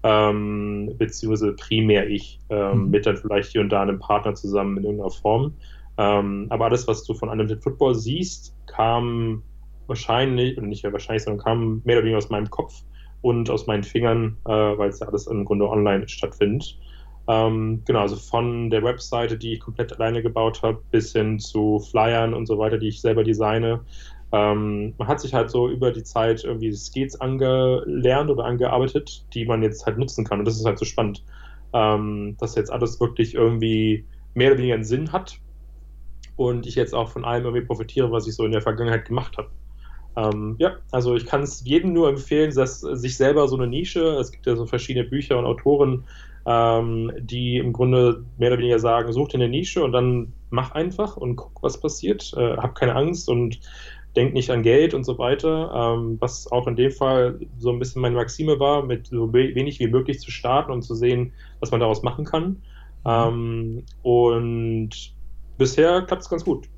[0.03, 2.91] ähm, beziehungsweise primär ich, ähm, mhm.
[2.91, 5.55] mit dann vielleicht hier und da einem Partner zusammen in irgendeiner Form.
[5.99, 9.43] Ähm, aber alles, was du von Unlimited Football siehst, kam
[9.87, 12.83] wahrscheinlich, oder nicht wahrscheinlich, sondern kam mehr oder weniger aus meinem Kopf
[13.21, 16.79] und aus meinen Fingern, äh, weil es ja alles im Grunde online stattfindet.
[17.29, 21.79] Ähm, genau, also von der Webseite, die ich komplett alleine gebaut habe, bis hin zu
[21.79, 23.81] Flyern und so weiter, die ich selber designe.
[24.33, 29.45] Ähm, man hat sich halt so über die Zeit irgendwie Skills angelernt oder angearbeitet, die
[29.45, 30.41] man jetzt halt nutzen kann.
[30.41, 31.23] Und das ist halt so spannend,
[31.73, 35.39] ähm, dass jetzt alles wirklich irgendwie mehr oder weniger einen Sinn hat
[36.37, 39.37] und ich jetzt auch von allem irgendwie profitiere, was ich so in der Vergangenheit gemacht
[39.37, 39.51] habe.
[40.17, 44.17] Ähm, ja, also ich kann es jedem nur empfehlen, dass sich selber so eine Nische,
[44.19, 46.05] es gibt ja so verschiedene Bücher und Autoren,
[46.47, 50.73] ähm, die im Grunde mehr oder weniger sagen, such dir eine Nische und dann mach
[50.73, 52.33] einfach und guck, was passiert.
[52.37, 53.61] Äh, hab keine Angst und
[54.17, 57.79] denk nicht an Geld und so weiter, ähm, was auch in dem Fall so ein
[57.79, 61.71] bisschen meine Maxime war, mit so wenig wie möglich zu starten und zu sehen, was
[61.71, 62.63] man daraus machen kann.
[63.07, 64.91] Ähm, und
[65.59, 66.69] bisher klappt es ganz gut.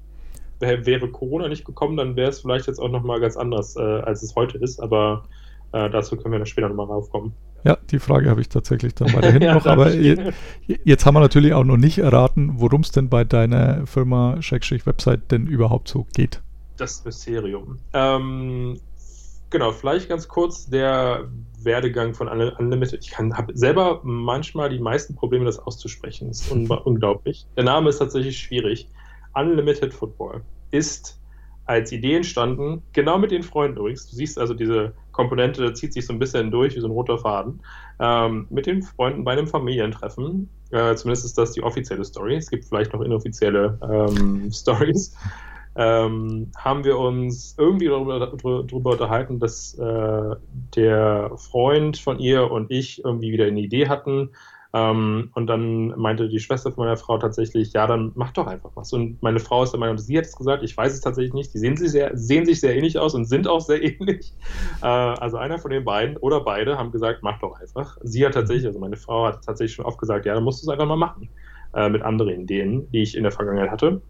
[0.61, 4.23] Wäre Corona nicht gekommen, dann wäre es vielleicht jetzt auch nochmal ganz anders, äh, als
[4.23, 5.25] es heute ist, aber
[5.73, 7.33] äh, dazu können wir dann später nochmal raufkommen.
[7.65, 9.67] Ja, die Frage habe ich tatsächlich dann weiterhin Ja, noch.
[9.67, 10.33] Aber je,
[10.85, 14.87] jetzt haben wir natürlich auch noch nicht erraten, worum es denn bei deiner Firma Schrägstrich
[14.87, 16.43] Website denn überhaupt so geht.
[16.77, 17.79] Das Mysterium.
[17.95, 18.79] Ähm,
[19.49, 21.29] genau, vielleicht ganz kurz der
[21.63, 23.03] Werdegang von Unli- Unlimited.
[23.03, 26.29] Ich habe selber manchmal die meisten Probleme, das auszusprechen.
[26.29, 27.47] Das ist un unglaublich.
[27.57, 28.89] Der Name ist tatsächlich schwierig.
[29.35, 31.19] Unlimited Football ist
[31.65, 34.11] als Idee entstanden, genau mit den Freunden übrigens.
[34.11, 37.19] Du siehst also diese Komponente, zieht sich so ein bisschen durch wie so ein roter
[37.19, 37.61] Faden.
[37.99, 40.51] Ähm, mit den Freunden bei einem Familientreffen.
[40.71, 42.37] Äh, zumindest ist das die offizielle Story.
[42.37, 45.17] Es gibt vielleicht noch inoffizielle ähm, Stories
[45.77, 50.37] ähm, haben wir uns irgendwie darüber, darüber unterhalten, dass äh,
[50.77, 54.31] der Freund von ihr und ich irgendwie wieder eine Idee hatten.
[54.75, 58.73] Ähm, und dann meinte die Schwester von meiner Frau tatsächlich, ja, dann mach doch einfach
[58.75, 58.93] was.
[58.93, 61.55] Und meine Frau ist der Meinung, sie hat es gesagt, ich weiß es tatsächlich nicht.
[61.55, 64.35] Die sehen sich sehr, sehen sich sehr ähnlich aus und sind auch sehr ähnlich.
[64.83, 67.97] Äh, also einer von den beiden oder beide haben gesagt, mach doch einfach.
[68.03, 70.67] Sie hat tatsächlich, also meine Frau hat tatsächlich schon oft gesagt, ja, dann musst du
[70.67, 71.31] es einfach mal machen.
[71.75, 74.01] Äh, mit anderen Ideen, die ich in der Vergangenheit hatte.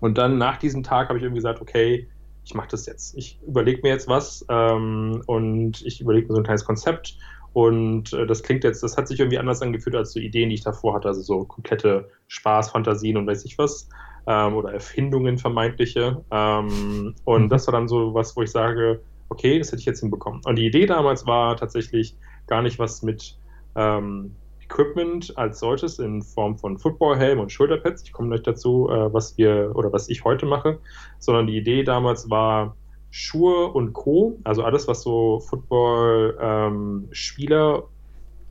[0.00, 2.08] Und dann nach diesem Tag habe ich irgendwie gesagt, okay,
[2.44, 3.16] ich mache das jetzt.
[3.16, 7.16] Ich überlege mir jetzt was ähm, und ich überlege mir so ein kleines Konzept.
[7.52, 10.56] Und äh, das klingt jetzt, das hat sich irgendwie anders angefühlt als so Ideen, die
[10.56, 11.08] ich davor hatte.
[11.08, 13.88] Also so komplette Spaß, Fantasien und weiß ich was.
[14.26, 16.24] Ähm, oder Erfindungen vermeintliche.
[16.30, 17.48] Ähm, und Mhm.
[17.48, 20.42] das war dann so was, wo ich sage, okay, das hätte ich jetzt hinbekommen.
[20.44, 23.38] Und die Idee damals war tatsächlich gar nicht was mit
[23.76, 28.02] ähm, Equipment als solches in Form von Footballhelm und Schulterpads.
[28.04, 30.80] Ich komme gleich dazu, äh, was wir oder was ich heute mache,
[31.18, 32.76] sondern die Idee damals war
[33.10, 34.38] Schuhe und Co.
[34.44, 37.84] Also alles, was so Football-Spieler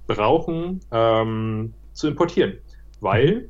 [0.08, 2.60] brauchen, ähm, zu importieren,
[3.02, 3.50] weil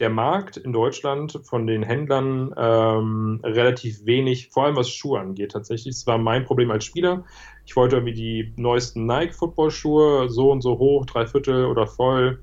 [0.00, 5.52] der Markt in Deutschland von den Händlern ähm, relativ wenig, vor allem was Schuhe angeht,
[5.52, 5.94] tatsächlich.
[5.94, 7.24] Das war mein Problem als Spieler.
[7.64, 12.42] Ich wollte irgendwie die neuesten Nike-Football-Schuhe, so und so hoch, drei Viertel oder voll,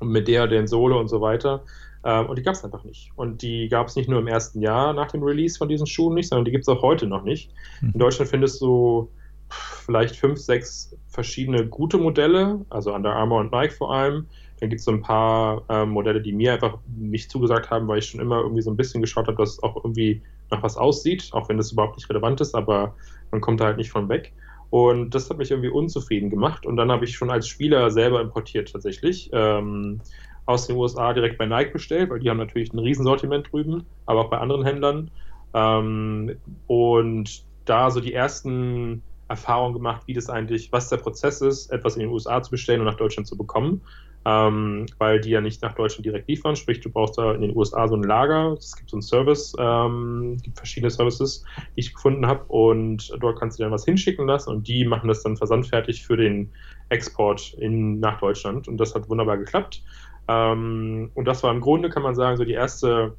[0.00, 1.62] mit der, den Sohle und so weiter.
[2.04, 3.12] Ähm, und die gab es einfach nicht.
[3.16, 6.14] Und die gab es nicht nur im ersten Jahr nach dem Release von diesen Schuhen
[6.14, 7.50] nicht, sondern die gibt es auch heute noch nicht.
[7.80, 7.90] Mhm.
[7.94, 9.08] In Deutschland findest du
[9.48, 14.26] vielleicht fünf, sechs verschiedene gute Modelle, also Under Armour und Nike vor allem.
[14.60, 17.98] Dann gibt es so ein paar ähm, Modelle, die mir einfach nicht zugesagt haben, weil
[17.98, 20.76] ich schon immer irgendwie so ein bisschen geschaut habe, dass es auch irgendwie nach was
[20.76, 22.94] aussieht, auch wenn das überhaupt nicht relevant ist, aber
[23.32, 24.32] man kommt da halt nicht von weg.
[24.70, 26.64] Und das hat mich irgendwie unzufrieden gemacht.
[26.64, 29.28] Und dann habe ich schon als Spieler selber importiert tatsächlich.
[29.32, 30.00] Ähm,
[30.46, 34.20] aus den USA direkt bei Nike bestellt, weil die haben natürlich ein Riesensortiment drüben, aber
[34.20, 35.10] auch bei anderen Händlern.
[35.54, 41.70] Ähm, und da so die ersten Erfahrungen gemacht, wie das eigentlich, was der Prozess ist,
[41.70, 43.82] etwas in den USA zu bestellen und nach Deutschland zu bekommen.
[44.24, 47.56] Ähm, weil die ja nicht nach Deutschland direkt liefern, sprich, du brauchst da in den
[47.56, 51.92] USA so ein Lager, es gibt so einen Service, ähm, gibt verschiedene Services, die ich
[51.92, 55.36] gefunden habe und dort kannst du dann was hinschicken lassen und die machen das dann
[55.36, 56.52] versandfertig für den
[56.88, 59.82] Export in, nach Deutschland und das hat wunderbar geklappt.
[60.32, 63.16] Ähm, und das war im Grunde, kann man sagen, so die erste,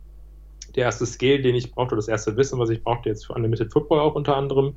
[0.76, 3.72] der erste Skill, den ich brauchte, das erste Wissen, was ich brauchte jetzt für Unlimited
[3.72, 4.76] Football auch unter anderem.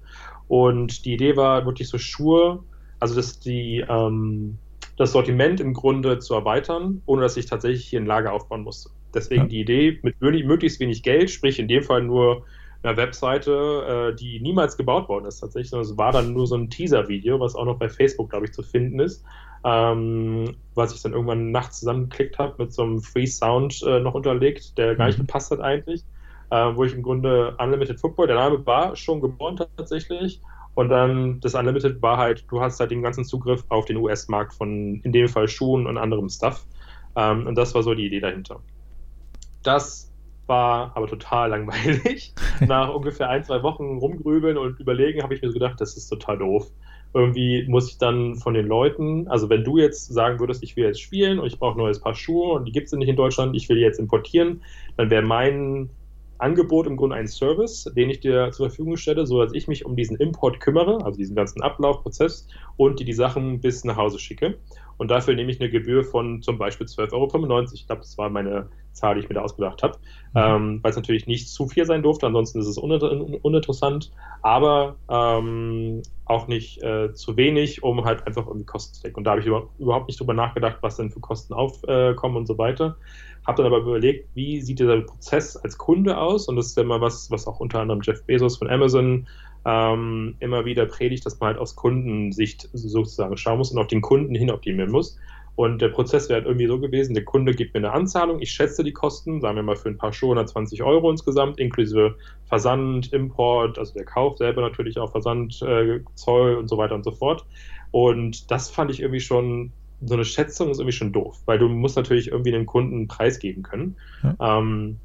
[0.48, 2.62] Und die Idee war wirklich so Schuhe,
[3.00, 4.58] also dass die ähm,
[4.96, 8.90] das Sortiment im Grunde zu erweitern, ohne dass ich tatsächlich hier ein Lager aufbauen musste.
[9.14, 9.48] Deswegen Ja.
[9.48, 12.44] die Idee mit möglichst wenig Geld, sprich in dem Fall nur
[12.82, 16.56] einer Webseite, äh, die niemals gebaut worden ist tatsächlich, sondern es war dann nur so
[16.56, 19.24] ein Teaser-Video, was auch noch bei Facebook, glaube ich, zu finden ist,
[19.66, 24.14] ähm, was ich dann irgendwann nachts zusammengeklickt habe mit so einem Free Sound äh, noch
[24.14, 25.26] unterlegt, der gar nicht Mhm.
[25.26, 26.04] gepasst hat eigentlich,
[26.50, 30.42] äh, wo ich im Grunde Unlimited Football, der Name war schon geboren tatsächlich,
[30.74, 34.54] und dann das Unlimited war halt, du hast halt den ganzen Zugriff auf den US-Markt
[34.54, 36.66] von in dem Fall Schuhen und anderem Stuff.
[37.16, 38.64] Ähm, und das war so die Idee dahinter.
[39.64, 40.12] Das
[40.46, 42.36] war aber total langweilig.
[42.64, 46.08] Nach ungefähr ein, zwei Wochen rumgrübeln und überlegen, habe ich mir so gedacht, das ist
[46.08, 46.70] total doof.
[47.14, 50.84] Irgendwie muss ich dann von den Leuten, also wenn du jetzt sagen würdest, ich will
[50.84, 53.16] jetzt spielen und ich brauche ein neues Paar Schuhe und die gibt es nicht in
[53.16, 54.62] Deutschland, ich will die jetzt importieren,
[54.96, 55.90] dann wäre mein
[56.38, 59.84] Angebot im Grunde ein Service, den ich dir zur Verfügung stelle, so dass ich mich
[59.84, 62.46] um diesen Import kümmere, also diesen ganzen Ablaufprozess
[62.76, 64.56] und dir die Sachen bis nach Hause schicke.
[64.98, 67.64] Und dafür nehme ich eine Gebühr von zum Beispiel 12,95 Euro.
[67.74, 69.98] Ich glaube, das war meine Zahl, die ich mir da ausgedacht habe.
[70.34, 73.10] Ähm, weil es natürlich nicht zu viel sein durfte, ansonsten ist es uninter
[73.42, 79.18] uninteressant, aber ähm, auch nicht äh, zu wenig, um halt einfach irgendwie Kosten zu decken.
[79.18, 82.46] Und da habe ich über überhaupt nicht drüber nachgedacht, was denn für Kosten aufkommen und
[82.46, 82.96] so weiter.
[83.46, 86.48] Habe dann aber überlegt, wie sieht dieser Prozess als Kunde aus?
[86.48, 89.26] Und das ist ja immer was, was auch unter anderem Jeff Bezos von Amazon
[89.64, 94.00] ähm, immer wieder predigt, dass man halt aus Kundensicht sozusagen schauen muss und auf den
[94.00, 95.16] Kunden hin optimieren muss.
[95.56, 98.52] Und der Prozess wäre halt irgendwie so gewesen, der Kunde gibt mir eine Anzahlung, ich
[98.52, 103.10] schätze die Kosten, sagen wir mal für ein paar Schuhe 120 Euro insgesamt, inklusive Versand,
[103.14, 107.10] Import, also der Kauf selber natürlich auch Versand, äh, Zoll und so weiter und so
[107.10, 107.46] fort.
[107.90, 109.72] Und das fand ich irgendwie schon,
[110.04, 113.08] so eine Schätzung ist irgendwie schon doof, weil du musst natürlich irgendwie dem Kunden einen
[113.08, 113.96] Preis geben können.
[114.22, 114.58] Ja.
[114.58, 114.98] Ähm,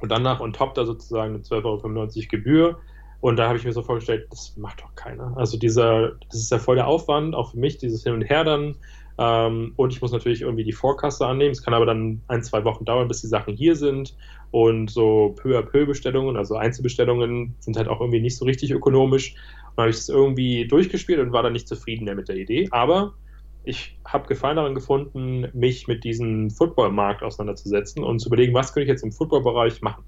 [0.00, 2.78] und danach on top da sozusagen eine 12,95 Euro Gebühr.
[3.20, 5.34] Und da habe ich mir so vorgestellt, das macht doch keiner.
[5.36, 8.44] Also dieser, das ist ja voll der Aufwand, auch für mich, dieses Hin und Her
[8.44, 8.76] dann.
[9.18, 11.52] Ähm, und ich muss natürlich irgendwie die Vorkasse annehmen.
[11.52, 14.14] Es kann aber dann ein, zwei Wochen dauern, bis die Sachen hier sind.
[14.50, 18.70] Und so peu à peu Bestellungen, also Einzelbestellungen, sind halt auch irgendwie nicht so richtig
[18.70, 19.34] ökonomisch.
[19.74, 22.68] Und habe ich das irgendwie durchgespielt und war dann nicht zufrieden mehr mit der Idee.
[22.70, 23.14] Aber
[23.66, 28.84] ich habe Gefallen daran gefunden, mich mit diesem Footballmarkt auseinanderzusetzen und zu überlegen, was könnte
[28.84, 30.04] ich jetzt im Footballbereich machen.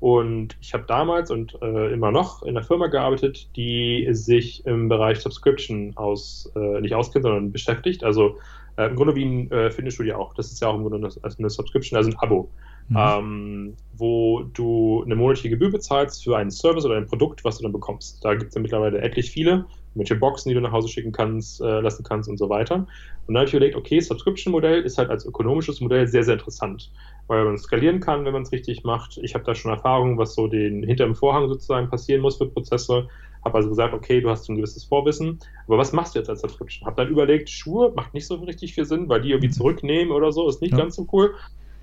[0.00, 4.88] Und ich habe damals und äh, immer noch in einer Firma gearbeitet, die sich im
[4.88, 8.04] Bereich Subscription aus, äh, nicht auskennt, sondern beschäftigt.
[8.04, 8.36] Also
[8.76, 10.34] äh, im Grunde wie ein äh, Fitnessstudio auch.
[10.34, 12.48] Das ist ja auch im Grunde eine, eine Subscription, also ein Abo,
[12.88, 12.96] mhm.
[12.96, 17.64] ähm, wo du eine monatliche Gebühr bezahlst für einen Service oder ein Produkt, was du
[17.64, 18.24] dann bekommst.
[18.24, 21.60] Da gibt es ja mittlerweile etlich viele welche Boxen, die du nach Hause schicken kannst,
[21.60, 22.86] äh, lassen kannst und so weiter.
[23.26, 26.90] Und dann habe ich überlegt, okay, Subscription-Modell ist halt als ökonomisches Modell sehr, sehr interessant,
[27.26, 29.18] weil man skalieren kann, wenn man es richtig macht.
[29.22, 32.46] Ich habe da schon Erfahrung, was so den hinter dem Vorhang sozusagen passieren muss für
[32.46, 33.08] Prozesse.
[33.44, 36.40] Habe also gesagt, okay, du hast ein gewisses Vorwissen, aber was machst du jetzt als
[36.40, 36.86] Subscription?
[36.86, 40.32] Habe dann überlegt, Schuhe macht nicht so richtig viel Sinn, weil die irgendwie zurücknehmen oder
[40.32, 40.78] so, ist nicht ja.
[40.78, 41.34] ganz so cool.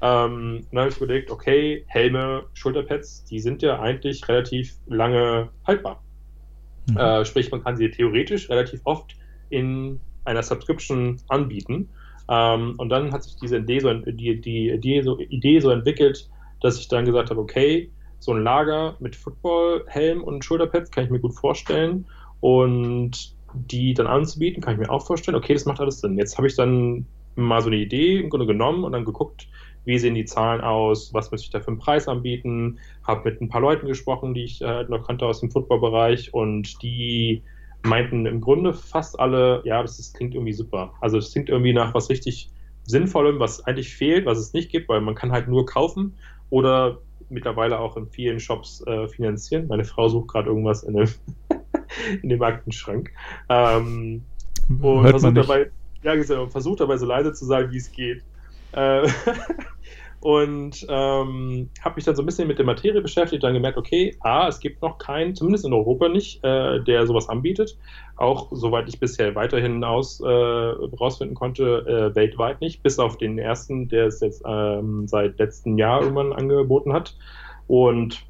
[0.02, 6.04] Ähm, dann habe ich überlegt, okay, Helme, Schulterpads, die sind ja eigentlich relativ lange haltbar.
[6.88, 6.98] Mhm.
[6.98, 9.16] Äh, sprich, man kann sie theoretisch relativ oft
[9.50, 11.90] in einer Subscription anbieten.
[12.30, 16.30] Ähm, und dann hat sich diese Idee so, die, die Idee, so, Idee so entwickelt,
[16.62, 21.10] dass ich dann gesagt habe, okay, so ein Lager mit Footballhelm und Schulterpads kann ich
[21.12, 22.06] mir gut vorstellen.
[22.40, 26.18] Und die dann anzubieten, kann ich mir auch vorstellen, okay, das macht alles Sinn.
[26.18, 29.48] Jetzt habe ich dann mal so eine Idee im Grunde genommen und dann geguckt,
[29.86, 33.42] wie sehen die Zahlen aus, was müsste ich da für einen Preis anbieten, habe mit
[33.42, 37.44] ein paar Leuten gesprochen, die ich äh, noch kannte aus dem Footballbereich und die
[37.84, 40.94] meinten im Grunde fast alle, ja, das ist, klingt irgendwie super.
[41.02, 42.50] Also es klingt irgendwie nach was richtig
[42.84, 46.16] Sinnvollem, was eigentlich fehlt, was es nicht gibt, weil man kann halt nur kaufen
[46.50, 49.68] oder mittlerweile auch in vielen Shops äh, finanzieren.
[49.68, 51.10] Meine Frau sucht gerade irgendwas in dem,
[52.22, 53.12] in dem Aktenschrank.
[53.50, 54.24] Ähm,
[54.70, 55.72] und versucht dabei,
[56.04, 58.24] ja, versucht dabei so leise zu sagen, wie es geht.
[58.72, 59.08] Äh,
[60.22, 64.16] und ähm, habe mich dann so ein bisschen mit der Materie beschäftigt, dann gemerkt, okay,
[64.22, 67.78] A, es gibt noch keinen, zumindest in Europa nicht, äh, der sowas anbietet.
[68.18, 73.38] Auch soweit ich bisher weiterhin aus äh, rausfinden konnte, äh, weltweit nicht, bis auf den
[73.38, 77.16] ersten, der es jetzt ähm, seit letztem Jahr irgendwann angeboten hat.
[77.68, 78.26] Und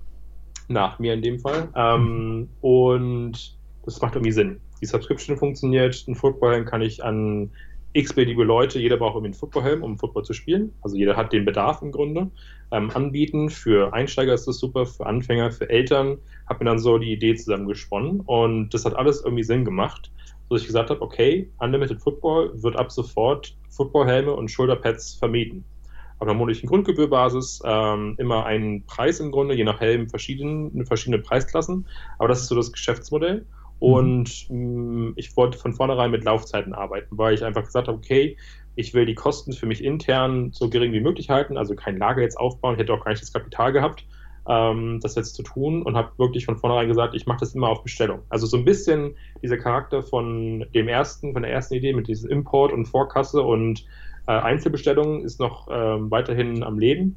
[0.67, 1.69] nach mir in dem Fall.
[1.75, 4.59] Ähm, und das macht irgendwie Sinn.
[4.81, 7.51] Die Subscription funktioniert, ein Football kann ich an
[7.95, 10.73] x-beliebige Leute, jeder braucht irgendwie einen Footballhelm, um Football zu spielen.
[10.81, 12.29] Also jeder hat den Bedarf im Grunde.
[12.71, 13.49] Ähm, anbieten.
[13.49, 16.17] Für Einsteiger ist das super, für Anfänger, für Eltern.
[16.49, 20.11] Habe mir dann so die Idee zusammengesponnen und das hat alles irgendwie Sinn gemacht,
[20.49, 25.63] dass ich gesagt habe, okay, Unlimited Football wird ab sofort Footballhelme und Schulterpads vermieten.
[26.19, 31.21] Auf einer monatlichen Grundgebührbasis, ähm, immer einen Preis im Grunde, je nach Helm verschiedene, verschiedene
[31.21, 31.87] Preisklassen.
[32.19, 33.45] Aber das ist so das Geschäftsmodell.
[33.79, 33.87] Mhm.
[33.87, 37.97] Und mh, mm, ich wollte von vornherein mit Laufzeiten arbeiten, weil ich einfach gesagt habe,
[37.97, 38.37] okay,
[38.75, 42.21] ich will die Kosten für mich intern so gering wie möglich halten, also kein Lager
[42.21, 44.05] jetzt aufbauen, hätte auch gar nicht das Kapital gehabt,
[44.47, 47.69] ähm, das jetzt zu tun und habe wirklich von vornherein gesagt, ich mache das immer
[47.69, 48.19] auf Bestellung.
[48.29, 52.29] Also so ein bisschen dieser Charakter von dem ersten, von der ersten Idee mit diesem
[52.29, 53.85] Import und Vorkasse und
[54.27, 57.15] äh, Einzelbestellungen ist noch ähm, weiterhin am Leben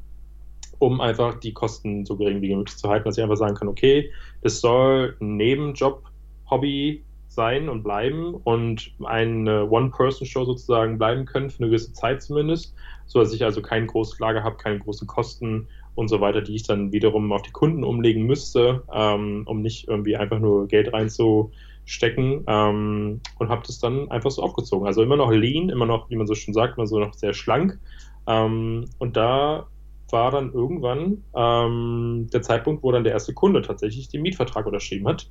[0.79, 3.67] um einfach die Kosten so gering wie möglich zu halten, dass ich einfach sagen kann,
[3.67, 6.08] okay, das soll ein Nebenjob
[6.49, 12.73] Hobby sein und bleiben und eine One-Person-Show sozusagen bleiben können, für eine gewisse Zeit zumindest,
[13.05, 16.55] so dass ich also kein großes Lager habe, keine großen Kosten und so weiter, die
[16.55, 20.91] ich dann wiederum auf die Kunden umlegen müsste, ähm, um nicht irgendwie einfach nur Geld
[20.91, 24.87] reinzustecken ähm, und habe das dann einfach so aufgezogen.
[24.87, 27.33] Also immer noch lean, immer noch, wie man so schon sagt, immer so noch sehr
[27.33, 27.79] schlank
[28.27, 29.67] ähm, und da
[30.11, 35.07] war dann irgendwann ähm, der Zeitpunkt, wo dann der erste Kunde tatsächlich den Mietvertrag unterschrieben
[35.07, 35.29] hat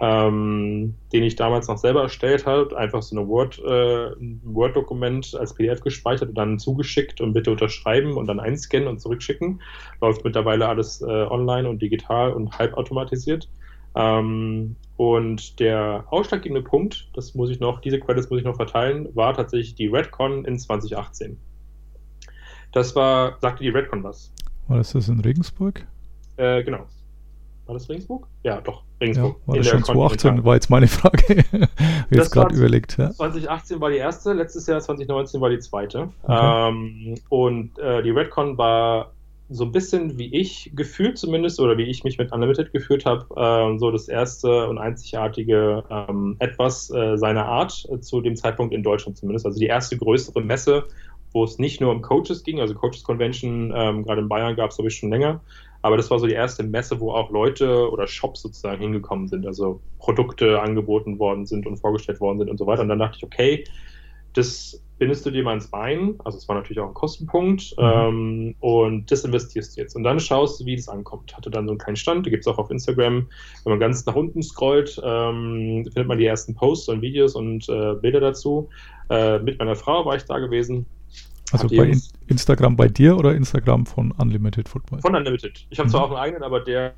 [0.00, 5.36] ähm, den ich damals noch selber erstellt habe, einfach so eine Word, äh, ein Word-Dokument
[5.38, 9.60] als PDF gespeichert und dann zugeschickt und bitte unterschreiben und dann einscannen und zurückschicken.
[10.00, 13.50] Läuft mittlerweile alles äh, online und digital und halbautomatisiert.
[13.94, 19.14] Ähm, und der ausschlaggebende Punkt, das muss ich noch, diese Credits muss ich noch verteilen,
[19.14, 21.36] war tatsächlich die Redcon in 2018.
[22.72, 24.32] Das war, sagte die Redcon was?
[24.68, 25.86] War das das in Regensburg?
[26.36, 26.86] Äh, genau.
[27.70, 28.26] War das Regensburg?
[28.42, 29.36] Ja, doch, Regensburg.
[29.42, 31.44] Ja, war das schon 2018, war jetzt meine Frage.
[32.08, 32.98] Wie jetzt gerade überlegt.
[32.98, 33.12] Ja.
[33.12, 36.08] 2018 war die erste, letztes Jahr 2019 war die zweite.
[36.24, 36.68] Okay.
[36.68, 39.12] Ähm, und äh, die Redcon war
[39.50, 43.24] so ein bisschen wie ich gefühlt zumindest oder wie ich mich mit Unlimited gefühlt habe,
[43.36, 48.74] äh, so das erste und einzigartige ähm, etwas äh, seiner Art äh, zu dem Zeitpunkt
[48.74, 49.46] in Deutschland zumindest.
[49.46, 50.86] Also die erste größere Messe,
[51.32, 54.70] wo es nicht nur um Coaches ging, also Coaches Convention, ähm, gerade in Bayern gab
[54.70, 55.40] es, glaube ich, schon länger.
[55.82, 59.46] Aber das war so die erste Messe, wo auch Leute oder Shops sozusagen hingekommen sind,
[59.46, 62.82] also Produkte angeboten worden sind und vorgestellt worden sind und so weiter.
[62.82, 63.64] Und dann dachte ich, okay,
[64.34, 67.84] das bindest du dir mal ins Bein, also es war natürlich auch ein Kostenpunkt, mhm.
[67.84, 69.96] ähm, und das investierst du jetzt.
[69.96, 71.34] Und dann schaust du, wie das ankommt.
[71.34, 73.26] Hatte dann so einen kleinen Stand, da gibt es auch auf Instagram,
[73.64, 77.66] wenn man ganz nach unten scrollt, ähm, findet man die ersten Posts und Videos und
[77.70, 78.68] äh, Bilder dazu.
[79.08, 80.84] Äh, mit meiner Frau war ich da gewesen.
[81.52, 85.00] Also bei in Instagram bei dir oder Instagram von Unlimited Football?
[85.00, 85.66] Von Unlimited.
[85.70, 85.92] Ich habe mhm.
[85.92, 86.94] zwar auch einen eigenen, aber der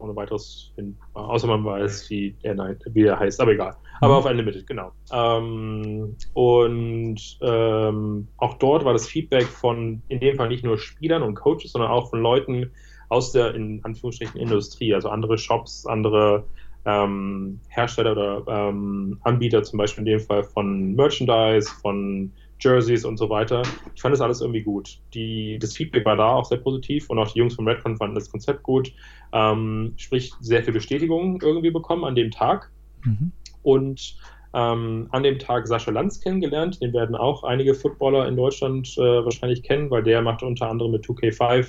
[0.00, 2.56] ohne weiteres findbar, außer man weiß, wie er,
[2.92, 3.76] wie er heißt, aber egal.
[4.00, 4.18] Aber mhm.
[4.18, 4.92] auf Unlimited, genau.
[5.12, 11.22] Ähm, und ähm, auch dort war das Feedback von, in dem Fall nicht nur Spielern
[11.22, 12.70] und Coaches, sondern auch von Leuten
[13.08, 16.44] aus der, in Anführungsstrichen, Industrie, also andere Shops, andere
[16.86, 23.16] ähm, Hersteller oder ähm, Anbieter, zum Beispiel in dem Fall von Merchandise, von Jerseys und
[23.16, 23.62] so weiter.
[23.94, 24.98] Ich fand das alles irgendwie gut.
[25.14, 28.14] Die, das Feedback war da auch sehr positiv und auch die Jungs vom Redcon fanden
[28.14, 28.92] das Konzept gut.
[29.32, 32.70] Ähm, sprich, sehr viel Bestätigung irgendwie bekommen an dem Tag.
[33.04, 33.32] Mhm.
[33.62, 34.16] Und
[34.52, 36.80] ähm, an dem Tag Sascha Lanz kennengelernt.
[36.80, 40.92] Den werden auch einige Footballer in Deutschland äh, wahrscheinlich kennen, weil der macht unter anderem
[40.92, 41.68] mit 2K5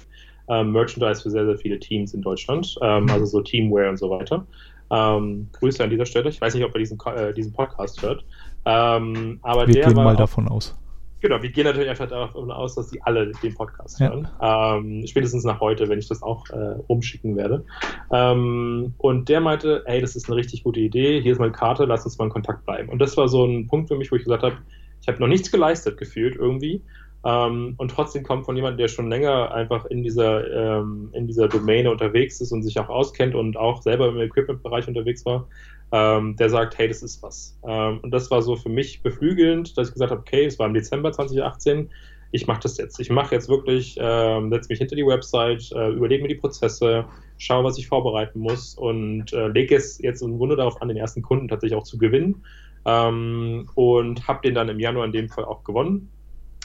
[0.50, 4.10] ähm, Merchandise für sehr, sehr viele Teams in Deutschland, ähm, also so Teamwear und so
[4.10, 4.46] weiter.
[4.90, 6.30] Ähm, Grüße an dieser Stelle.
[6.30, 8.26] Ich weiß nicht, ob er diesen, äh, diesen Podcast hört.
[8.66, 10.78] Ähm, aber Wir der gehen mal davon aus.
[11.22, 14.10] Genau, wir gehen natürlich einfach davon aus, dass die alle den Podcast ja.
[14.10, 14.28] hören.
[14.42, 17.64] Ähm, spätestens nach heute, wenn ich das auch äh, umschicken werde.
[18.12, 21.86] Ähm, und der meinte, ey, das ist eine richtig gute Idee, hier ist meine Karte,
[21.86, 22.90] lass uns mal in Kontakt bleiben.
[22.90, 24.58] Und das war so ein Punkt für mich, wo ich gesagt habe,
[25.00, 26.82] ich habe noch nichts geleistet gefühlt irgendwie.
[27.24, 31.48] Ähm, und trotzdem kommt von jemandem, der schon länger einfach in dieser, ähm, in dieser
[31.48, 35.48] Domäne unterwegs ist und sich auch auskennt und auch selber im Equipment-Bereich unterwegs war,
[35.92, 37.58] ähm, der sagt, hey, das ist was.
[37.68, 40.68] Ähm, und das war so für mich beflügelnd, dass ich gesagt habe, okay, es war
[40.68, 41.90] im Dezember 2018,
[42.32, 43.00] ich mache das jetzt.
[43.00, 47.06] Ich mache jetzt wirklich, ähm, setze mich hinter die Website, äh, überlege mir die Prozesse,
[47.38, 50.98] schaue, was ich vorbereiten muss und äh, lege es jetzt im Grunde darauf an, den
[50.98, 52.44] ersten Kunden tatsächlich auch zu gewinnen.
[52.86, 56.10] Ähm, und habe den dann im Januar in dem Fall auch gewonnen.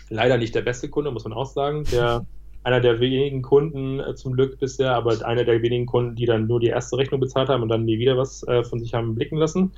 [0.09, 1.85] Leider nicht der beste Kunde, muss man auch sagen.
[1.91, 2.25] Der
[2.67, 6.49] einer der wenigen Kunden äh, zum Glück bisher, aber einer der wenigen Kunden, die dann
[6.49, 9.15] nur die erste Rechnung bezahlt haben und dann nie wieder was äh, von sich haben
[9.15, 9.71] blicken lassen.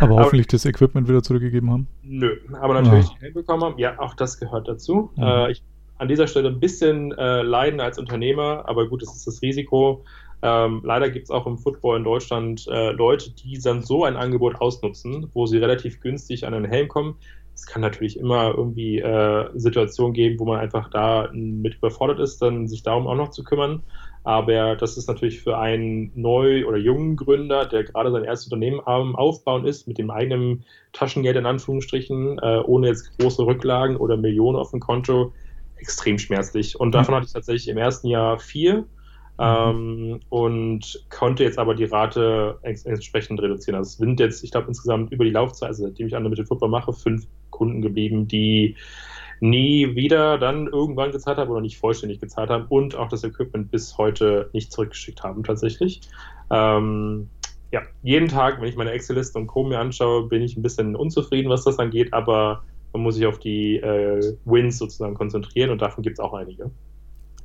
[0.00, 1.86] Aber, aber hoffentlich das Equipment wieder zurückgegeben haben.
[2.02, 3.18] Nö, aber natürlich ja.
[3.20, 3.78] Geld bekommen haben.
[3.78, 5.10] Ja, auch das gehört dazu.
[5.16, 5.22] Mhm.
[5.22, 5.62] Äh, ich
[5.98, 10.04] an dieser Stelle ein bisschen äh, leiden als Unternehmer, aber gut, das ist das Risiko.
[10.40, 14.16] Ähm, leider gibt es auch im Football in Deutschland äh, Leute, die dann so ein
[14.16, 17.16] Angebot ausnutzen, wo sie relativ günstig an einen Helm kommen.
[17.54, 22.42] Es kann natürlich immer irgendwie äh, Situationen geben, wo man einfach da mit überfordert ist,
[22.42, 23.82] dann sich darum auch noch zu kümmern.
[24.24, 28.80] Aber das ist natürlich für einen neu oder jungen Gründer, der gerade sein erstes Unternehmen
[28.86, 34.16] am Aufbauen ist, mit dem eigenen Taschengeld in Anführungsstrichen, äh, ohne jetzt große Rücklagen oder
[34.16, 35.34] Millionen auf dem Konto,
[35.76, 36.80] extrem schmerzlich.
[36.80, 38.86] Und davon hatte ich tatsächlich im ersten Jahr vier.
[39.36, 43.76] Ähm, und konnte jetzt aber die Rate entsprechend reduzieren.
[43.76, 46.68] Also es sind jetzt, ich glaube, insgesamt über die Laufzeit, also seitdem ich Unlimited Football
[46.68, 48.76] mache, fünf Kunden geblieben, die
[49.40, 53.70] nie wieder dann irgendwann gezahlt haben oder nicht vollständig gezahlt haben und auch das Equipment
[53.70, 56.00] bis heute nicht zurückgeschickt haben tatsächlich.
[56.50, 57.28] Ähm,
[57.72, 59.64] ja, jeden Tag, wenn ich meine Excel-Liste und Co.
[59.64, 63.38] mir anschaue, bin ich ein bisschen unzufrieden, was das angeht, aber man muss sich auf
[63.38, 66.70] die äh, Wins sozusagen konzentrieren und davon gibt es auch einige.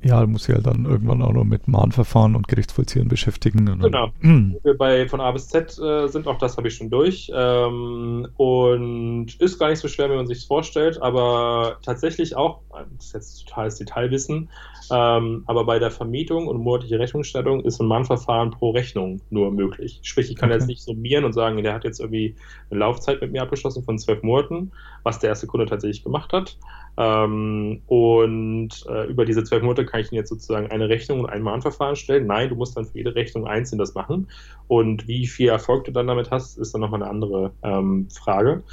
[0.02, 3.66] Ja, muss ja halt dann irgendwann auch noch mit Mahnverfahren und Gerichtsvollziehern beschäftigen.
[3.66, 4.10] genau.
[4.22, 7.30] Dann, wir bei von A bis Z äh, sind, auch das habe ich schon durch.
[7.34, 12.60] Ähm, und ist gar nicht so schwer, wenn man sich es vorstellt, aber tatsächlich auch,
[12.96, 14.48] das ist jetzt totales Detailwissen,
[14.90, 20.00] ähm, aber bei der Vermietung und monatliche Rechnungsstellung ist ein Mahnverfahren pro Rechnung nur möglich.
[20.02, 20.58] Sprich, ich kann okay.
[20.58, 22.34] jetzt nicht summieren und sagen, der hat jetzt irgendwie
[22.70, 24.72] eine Laufzeit mit mir abgeschlossen von zwölf Monaten,
[25.02, 26.56] was der erste Kunde tatsächlich gemacht hat.
[27.00, 31.30] Ähm, und äh, über diese zwölf Monate kann ich Ihnen jetzt sozusagen eine Rechnung und
[31.30, 32.26] ein Mahnverfahren stellen.
[32.26, 34.28] Nein, du musst dann für jede Rechnung einzeln das machen.
[34.68, 38.64] Und wie viel Erfolg du dann damit hast, ist dann nochmal eine andere ähm, Frage.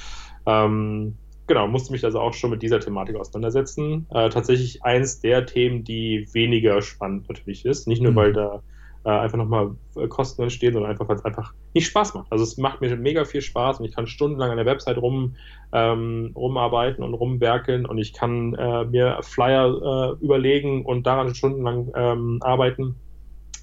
[0.46, 1.16] Ähm,
[1.48, 4.08] genau, musste mich also auch schon mit dieser Thematik auseinandersetzen.
[4.10, 7.88] Äh, tatsächlich eins der Themen, die weniger spannend natürlich ist.
[7.88, 8.18] Nicht nur, mhm.
[8.18, 8.62] weil da
[9.08, 12.28] äh, einfach nochmal äh, Kosten entstehen, sondern einfach, weil es einfach nicht Spaß macht.
[12.30, 15.38] Also es macht mir mega viel Spaß und ich kann stundenlang an der Website rum,
[15.72, 21.90] ähm, rumarbeiten und rumwerkeln und ich kann äh, mir Flyer äh, überlegen und daran stundenlang
[21.96, 22.96] ähm, arbeiten.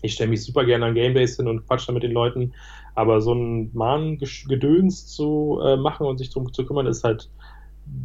[0.00, 2.54] Ich stelle mich super gerne an Gamebase hin und quatsche mit den Leuten,
[2.94, 7.28] aber so ein Mahngedöns zu äh, machen und sich darum zu kümmern, ist halt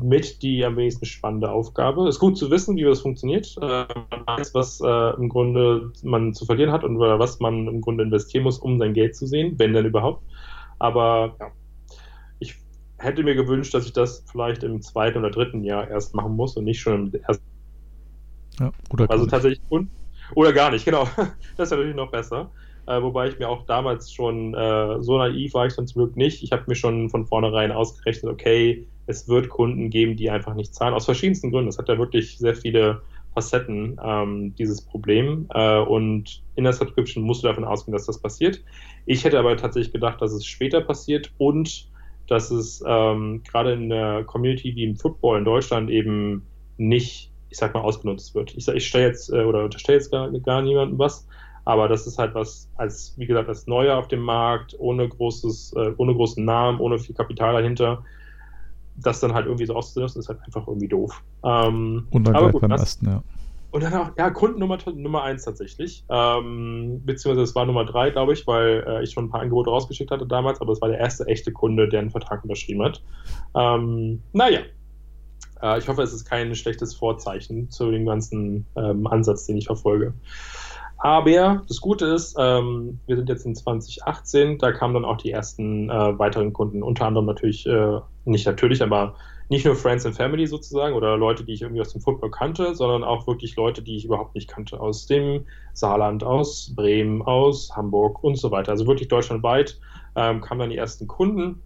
[0.02, 2.08] mit die am wenigsten spannende Aufgabe.
[2.08, 3.56] Ist gut zu wissen, wie das funktioniert.
[3.62, 7.82] Äh, man weiß, was äh, im Grunde man zu verlieren hat und was man im
[7.82, 10.24] Grunde investieren muss, um sein Geld zu sehen, wenn denn überhaupt.
[10.80, 11.52] Aber ja,
[12.40, 12.56] ich
[12.98, 16.58] hätte mir gewünscht, dass ich das vielleicht im zweiten oder dritten Jahr erst machen muss
[16.58, 17.44] und nicht schon im ersten.
[18.60, 19.90] Ja, oder also tatsächlich und,
[20.36, 21.08] oder gar nicht, genau.
[21.56, 22.52] Das ist natürlich noch besser.
[22.86, 26.18] Äh, wobei ich mir auch damals schon äh, so naiv war ich dann zum Glück
[26.18, 26.44] nicht.
[26.44, 30.76] Ich habe mir schon von vornherein ausgerechnet, okay, es wird Kunden geben, die einfach nicht
[30.76, 31.70] zahlen, aus verschiedensten Gründen.
[31.70, 33.02] Es hat ja wirklich sehr viele
[33.34, 35.48] Facetten, ähm, dieses Problem.
[35.52, 38.62] Äh, und in der Subscription musst du davon ausgehen, dass das passiert.
[39.08, 41.90] Ich hätte aber tatsächlich gedacht, dass es später passiert und
[42.28, 46.46] dass es ähm, gerade in der Community wie im Football in Deutschland eben
[46.78, 48.56] nicht, ich sag mal, ausgenutzt wird.
[48.56, 51.28] Ich, ich stelle jetzt äh, oder unterstelle jetzt gar, gar niemandem was,
[51.66, 55.74] aber das ist halt was als, wie gesagt, als Neuer auf dem Markt, ohne großes,
[55.76, 58.04] äh, ohne großen Namen, ohne viel Kapital dahinter
[59.02, 61.24] das dann halt irgendwie so auszunutzen, ist halt einfach irgendwie doof.
[61.44, 63.24] Ähm, und dann gleich gut, beim das, ersten, ja.
[63.72, 66.04] Und dann auch, ja, Kundennummer Nummer eins tatsächlich.
[66.10, 69.70] Ähm, beziehungsweise es war Nummer drei, glaube ich, weil äh, ich schon ein paar Angebote
[69.70, 73.02] rausgeschickt hatte damals, aber es war der erste echte Kunde, der einen Vertrag unterschrieben hat.
[73.56, 74.62] Ähm, naja.
[75.62, 79.68] Äh, ich hoffe, es ist kein schlechtes Vorzeichen zu dem ganzen ähm, Ansatz, den ich
[79.68, 80.14] verfolge.
[81.00, 85.32] Aber das Gute ist, ähm, wir sind jetzt in 2018, da kamen dann auch die
[85.32, 89.16] ersten äh, weiteren Kunden, unter anderem natürlich, äh, nicht natürlich, aber
[89.48, 92.76] nicht nur Friends and Family sozusagen oder Leute, die ich irgendwie aus dem Football kannte,
[92.76, 97.76] sondern auch wirklich Leute, die ich überhaupt nicht kannte, aus dem Saarland, aus Bremen, aus
[97.76, 98.74] Hamburg und so weiter.
[98.74, 99.80] Also wirklich deutschlandweit
[100.16, 101.64] ähm, kamen dann die ersten Kunden.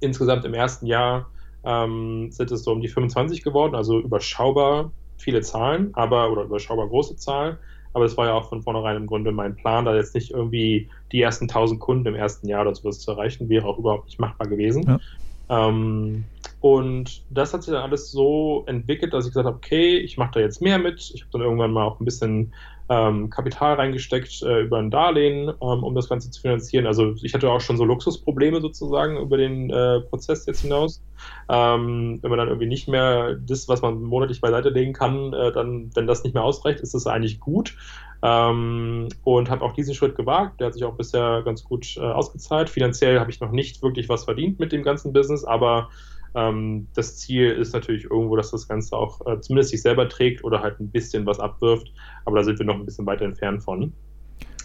[0.00, 1.26] Insgesamt im ersten Jahr
[1.64, 6.88] ähm, sind es so um die 25 geworden, also überschaubar viele Zahlen, aber oder überschaubar
[6.88, 7.56] große Zahlen.
[7.94, 10.88] Aber es war ja auch von vornherein im Grunde mein Plan, da jetzt nicht irgendwie
[11.12, 14.18] die ersten 1000 Kunden im ersten Jahr oder sowas zu erreichen, wäre auch überhaupt nicht
[14.18, 14.84] machbar gewesen.
[14.84, 15.68] Ja.
[15.68, 16.24] Ähm,
[16.60, 20.32] und das hat sich dann alles so entwickelt, dass ich gesagt habe, okay, ich mache
[20.34, 21.10] da jetzt mehr mit.
[21.14, 22.54] Ich habe dann irgendwann mal auch ein bisschen
[22.92, 26.86] ähm, Kapital reingesteckt äh, über ein Darlehen, ähm, um das Ganze zu finanzieren.
[26.86, 31.02] Also ich hatte auch schon so Luxusprobleme sozusagen über den äh, Prozess jetzt hinaus.
[31.48, 35.52] Ähm, wenn man dann irgendwie nicht mehr das, was man monatlich beiseite legen kann, äh,
[35.52, 37.76] dann, wenn das nicht mehr ausreicht, ist das eigentlich gut.
[38.22, 40.60] Ähm, und habe auch diesen Schritt gewagt.
[40.60, 42.68] Der hat sich auch bisher ganz gut äh, ausgezahlt.
[42.68, 45.88] Finanziell habe ich noch nicht wirklich was verdient mit dem ganzen Business, aber
[46.34, 50.44] ähm, das Ziel ist natürlich irgendwo, dass das Ganze auch äh, zumindest sich selber trägt
[50.44, 51.92] oder halt ein bisschen was abwirft.
[52.24, 53.92] Aber da sind wir noch ein bisschen weiter entfernt von.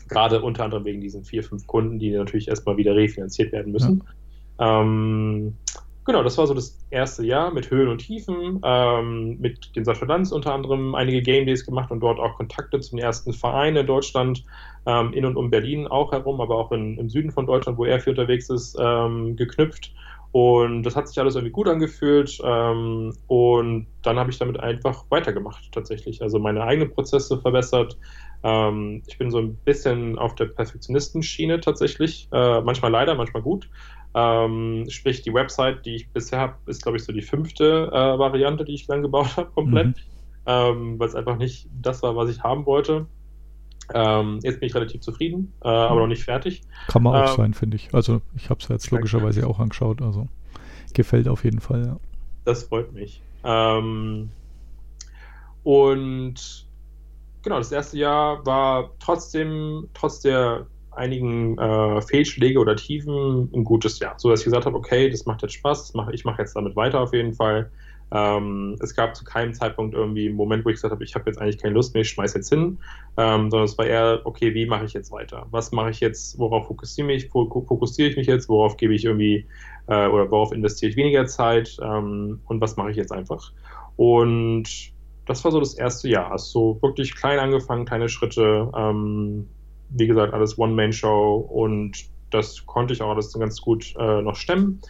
[0.07, 4.03] Gerade unter anderem wegen diesen vier, fünf Kunden, die natürlich erstmal wieder refinanziert werden müssen.
[4.59, 4.81] Ja.
[4.81, 5.55] Ähm,
[6.05, 10.31] genau, das war so das erste Jahr mit Höhen und Tiefen, ähm, mit den Satterlands
[10.31, 14.45] unter anderem einige Game Days gemacht und dort auch Kontakte zum ersten Verein in Deutschland,
[14.85, 17.83] ähm, in und um Berlin auch herum, aber auch in, im Süden von Deutschland, wo
[17.83, 19.91] er viel unterwegs ist, ähm, geknüpft
[20.37, 22.37] und das hat sich alles irgendwie gut angefühlt.
[22.43, 26.21] Ähm, und dann habe ich damit einfach weitergemacht, tatsächlich.
[26.21, 27.97] Also meine eigenen Prozesse verbessert.
[28.43, 32.27] Ähm, ich bin so ein bisschen auf der Perfektionistenschiene tatsächlich.
[32.31, 33.67] Äh, manchmal leider, manchmal gut.
[34.13, 38.19] Ähm, sprich, die Website, die ich bisher habe, ist, glaube ich, so die fünfte äh,
[38.19, 39.87] Variante, die ich dann gebaut habe, komplett.
[39.87, 39.95] Mhm.
[40.45, 43.07] Ähm, Weil es einfach nicht das war, was ich haben wollte.
[43.93, 46.01] Ähm, jetzt bin ich relativ zufrieden, äh, aber mhm.
[46.01, 46.61] noch nicht fertig.
[46.87, 47.93] Kann man auch ähm, sein, finde ich.
[47.93, 50.01] Also ich habe es jetzt logischerweise auch angeschaut.
[50.01, 50.27] Also
[50.93, 51.97] gefällt auf jeden Fall, ja.
[52.43, 53.21] Das freut mich.
[53.43, 54.29] Ähm,
[55.63, 56.67] und
[57.43, 63.99] genau, das erste Jahr war trotzdem, trotz der einigen äh, Fehlschläge oder Tiefen, ein gutes
[63.99, 64.15] Jahr.
[64.17, 66.75] So dass ich gesagt habe, okay, das macht jetzt Spaß, mach, ich mache jetzt damit
[66.75, 67.71] weiter auf jeden Fall.
[68.11, 71.29] Ähm, es gab zu keinem Zeitpunkt irgendwie einen Moment, wo ich gesagt habe, ich habe
[71.29, 72.77] jetzt eigentlich keine Lust mehr, ich schmeiße jetzt hin,
[73.17, 75.45] ähm, sondern es war eher, okay, wie mache ich jetzt weiter?
[75.51, 79.45] Was mache ich jetzt, worauf fokussiere ich, fokussiere ich mich jetzt, worauf gebe ich irgendwie
[79.87, 83.51] äh, oder worauf investiere ich weniger Zeit ähm, und was mache ich jetzt einfach?
[83.97, 84.93] Und
[85.25, 86.31] das war so das erste Jahr.
[86.31, 89.47] Also wirklich klein angefangen, kleine Schritte, ähm,
[89.89, 94.81] wie gesagt, alles One-Man-Show und das konnte ich auch alles ganz gut äh, noch stemmen.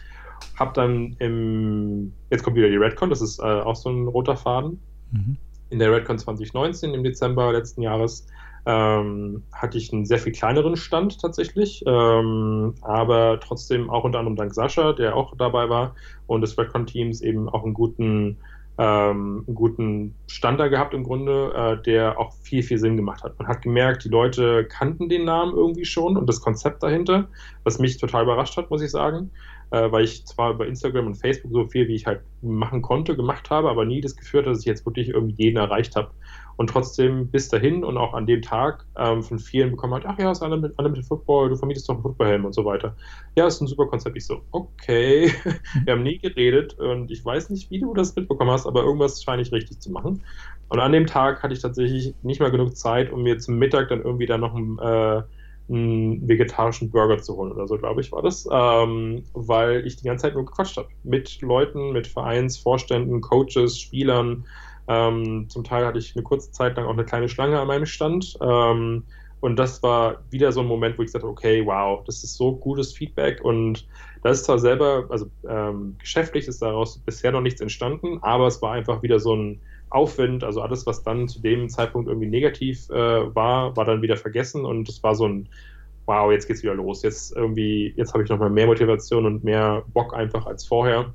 [0.58, 4.36] Hab dann im, jetzt kommt wieder die Redcon, das ist äh, auch so ein roter
[4.36, 4.80] Faden.
[5.12, 5.36] Mhm.
[5.70, 8.26] In der Redcon 2019 im Dezember letzten Jahres
[8.66, 14.36] ähm, hatte ich einen sehr viel kleineren Stand tatsächlich, ähm, aber trotzdem auch unter anderem
[14.36, 15.94] dank Sascha, der auch dabei war
[16.26, 18.38] und des Redcon-Teams eben auch einen guten
[18.78, 23.24] ähm, einen guten Stand da gehabt im Grunde, äh, der auch viel, viel Sinn gemacht
[23.24, 23.38] hat.
[23.38, 27.28] Man hat gemerkt, die Leute kannten den Namen irgendwie schon und das Konzept dahinter,
[27.64, 29.30] was mich total überrascht hat, muss ich sagen.
[29.70, 33.16] äh, weil ich zwar über Instagram und Facebook so viel, wie ich halt machen konnte,
[33.16, 36.10] gemacht habe, aber nie das Gefühl hatte, dass ich jetzt wirklich irgendwie jeden erreicht habe.
[36.58, 40.18] Und trotzdem bis dahin und auch an dem Tag ähm, von vielen bekommen hat, ach
[40.18, 42.96] ja, ist Unlimited, Unlimited Football, du vermietest doch einen Footballhelm und so weiter.
[43.36, 44.16] Ja, ist ein super Konzept.
[44.16, 45.32] Ich so, okay,
[45.84, 49.22] wir haben nie geredet und ich weiß nicht, wie du das mitbekommen hast, aber irgendwas
[49.22, 50.24] scheine ich richtig zu machen.
[50.68, 53.88] Und an dem Tag hatte ich tatsächlich nicht mal genug Zeit, um mir zum Mittag
[53.88, 55.22] dann irgendwie dann noch ein äh,
[55.68, 60.04] einen vegetarischen Burger zu holen oder so, glaube ich, war das, ähm, weil ich die
[60.04, 60.88] ganze Zeit nur gequatscht habe.
[61.04, 64.46] Mit Leuten, mit Vereinsvorständen, Coaches, Spielern.
[64.88, 67.86] Ähm, zum Teil hatte ich eine kurze Zeit lang auch eine kleine Schlange an meinem
[67.86, 68.36] Stand.
[68.40, 69.04] Ähm,
[69.40, 72.34] und das war wieder so ein Moment, wo ich gesagt habe, okay, wow, das ist
[72.34, 73.86] so gutes Feedback und
[74.22, 78.60] da ist zwar selber, also ähm, geschäftlich ist daraus bisher noch nichts entstanden, aber es
[78.62, 79.60] war einfach wieder so ein
[79.90, 84.16] Aufwind, also alles, was dann zu dem Zeitpunkt irgendwie negativ äh, war, war dann wieder
[84.16, 85.48] vergessen und es war so ein,
[86.06, 87.02] wow, jetzt geht's wieder los.
[87.02, 91.12] Jetzt irgendwie, jetzt habe ich nochmal mehr Motivation und mehr Bock einfach als vorher.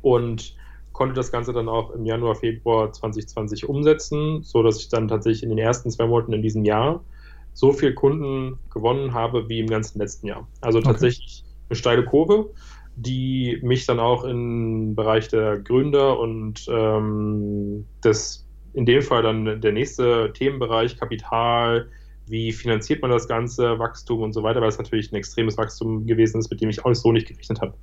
[0.00, 0.56] Und
[0.96, 5.42] konnte das Ganze dann auch im Januar, Februar 2020 umsetzen, so dass ich dann tatsächlich
[5.42, 7.04] in den ersten zwei Monaten in diesem Jahr
[7.52, 10.48] so viel Kunden gewonnen habe wie im ganzen letzten Jahr.
[10.60, 10.88] Also okay.
[10.88, 12.50] tatsächlich eine steile Kurve
[12.96, 19.60] die mich dann auch im Bereich der Gründer und ähm, das in dem Fall dann
[19.60, 21.88] der nächste Themenbereich Kapital,
[22.26, 26.06] wie finanziert man das ganze Wachstum und so weiter, weil es natürlich ein extremes Wachstum
[26.06, 27.74] gewesen ist, mit dem ich auch so nicht gerechnet habe.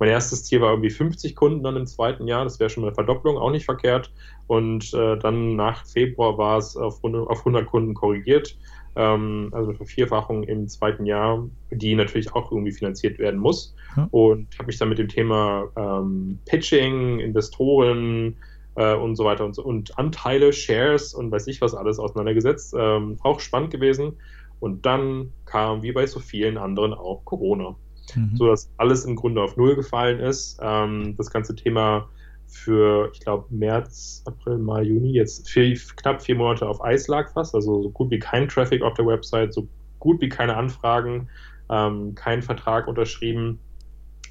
[0.00, 2.94] Mein erstes Ziel war irgendwie 50 Kunden dann im zweiten Jahr, das wäre schon eine
[2.94, 4.12] Verdopplung, auch nicht verkehrt.
[4.48, 8.56] Und äh, dann nach Februar war es auf, auf 100 Kunden korrigiert
[8.96, 13.74] ähm, also eine Vervierfachung im zweiten Jahr, die natürlich auch irgendwie finanziert werden muss.
[13.96, 14.08] Ja.
[14.10, 18.36] Und habe mich dann mit dem Thema ähm, Pitching, Investoren
[18.76, 22.74] äh, und so weiter und so und Anteile, Shares und weiß ich was alles auseinandergesetzt.
[22.76, 24.16] Ähm, auch spannend gewesen.
[24.58, 27.76] Und dann kam, wie bei so vielen anderen, auch Corona.
[28.16, 28.36] Mhm.
[28.36, 30.58] So dass alles im Grunde auf Null gefallen ist.
[30.62, 32.08] Ähm, das ganze Thema
[32.46, 37.32] für, ich glaube, März, April, Mai, Juni, jetzt vier, knapp vier Monate auf Eis lag
[37.32, 37.54] fast.
[37.54, 41.28] Also so gut wie kein Traffic auf der Website, so gut wie keine Anfragen,
[41.70, 43.60] ähm, kein Vertrag unterschrieben.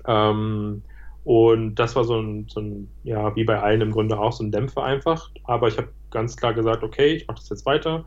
[0.06, 0.84] Ähm,
[1.24, 4.44] und das war so ein, so ein, ja, wie bei allen im Grunde auch so
[4.44, 5.30] ein Dämpfer einfach.
[5.44, 8.06] Aber ich habe ganz klar gesagt, okay, ich mache das jetzt weiter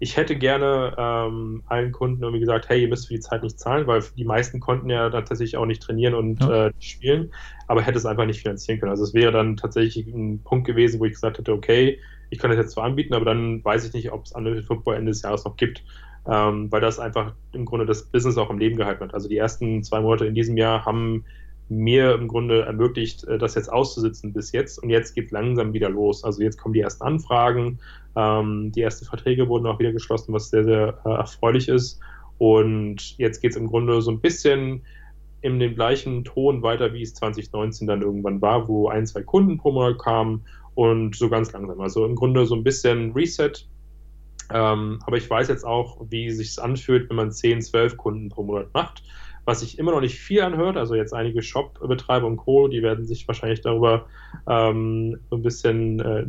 [0.00, 3.58] ich hätte gerne ähm, allen Kunden irgendwie gesagt, hey, ihr müsst für die Zeit nicht
[3.58, 6.66] zahlen, weil die meisten konnten ja dann tatsächlich auch nicht trainieren und ja.
[6.66, 7.32] äh, spielen,
[7.68, 8.90] aber hätte es einfach nicht finanzieren können.
[8.90, 11.98] Also es wäre dann tatsächlich ein Punkt gewesen, wo ich gesagt hätte, okay,
[12.30, 14.96] ich kann das jetzt zwar anbieten, aber dann weiß ich nicht, ob es Unlimited Football
[14.96, 15.84] Ende des Jahres noch gibt,
[16.26, 19.14] ähm, weil das einfach im Grunde das Business auch im Leben gehalten hat.
[19.14, 21.24] Also die ersten zwei Monate in diesem Jahr haben
[21.68, 24.82] mir im Grunde ermöglicht, äh, das jetzt auszusitzen bis jetzt.
[24.82, 26.24] Und jetzt geht langsam wieder los.
[26.24, 27.78] Also jetzt kommen die ersten Anfragen,
[28.16, 32.00] ähm, die ersten Verträge wurden auch wieder geschlossen, was sehr, sehr äh, erfreulich ist.
[32.38, 34.82] Und jetzt geht es im Grunde so ein bisschen
[35.40, 39.58] in dem gleichen Ton weiter, wie es 2019 dann irgendwann war, wo ein, zwei Kunden
[39.58, 40.44] pro Monat kamen
[40.74, 41.80] und so ganz langsam.
[41.80, 43.52] Also im Grunde so ein bisschen Reset.
[44.52, 48.28] Ähm, aber ich weiß jetzt auch, wie es sich anfühlt, wenn man 10, 12 Kunden
[48.28, 49.02] pro Monat macht
[49.44, 50.76] was sich immer noch nicht viel anhört.
[50.76, 54.06] Also jetzt einige Shop-Betreiber und Co., die werden sich wahrscheinlich darüber
[54.48, 56.24] ähm, so ein bisschen äh,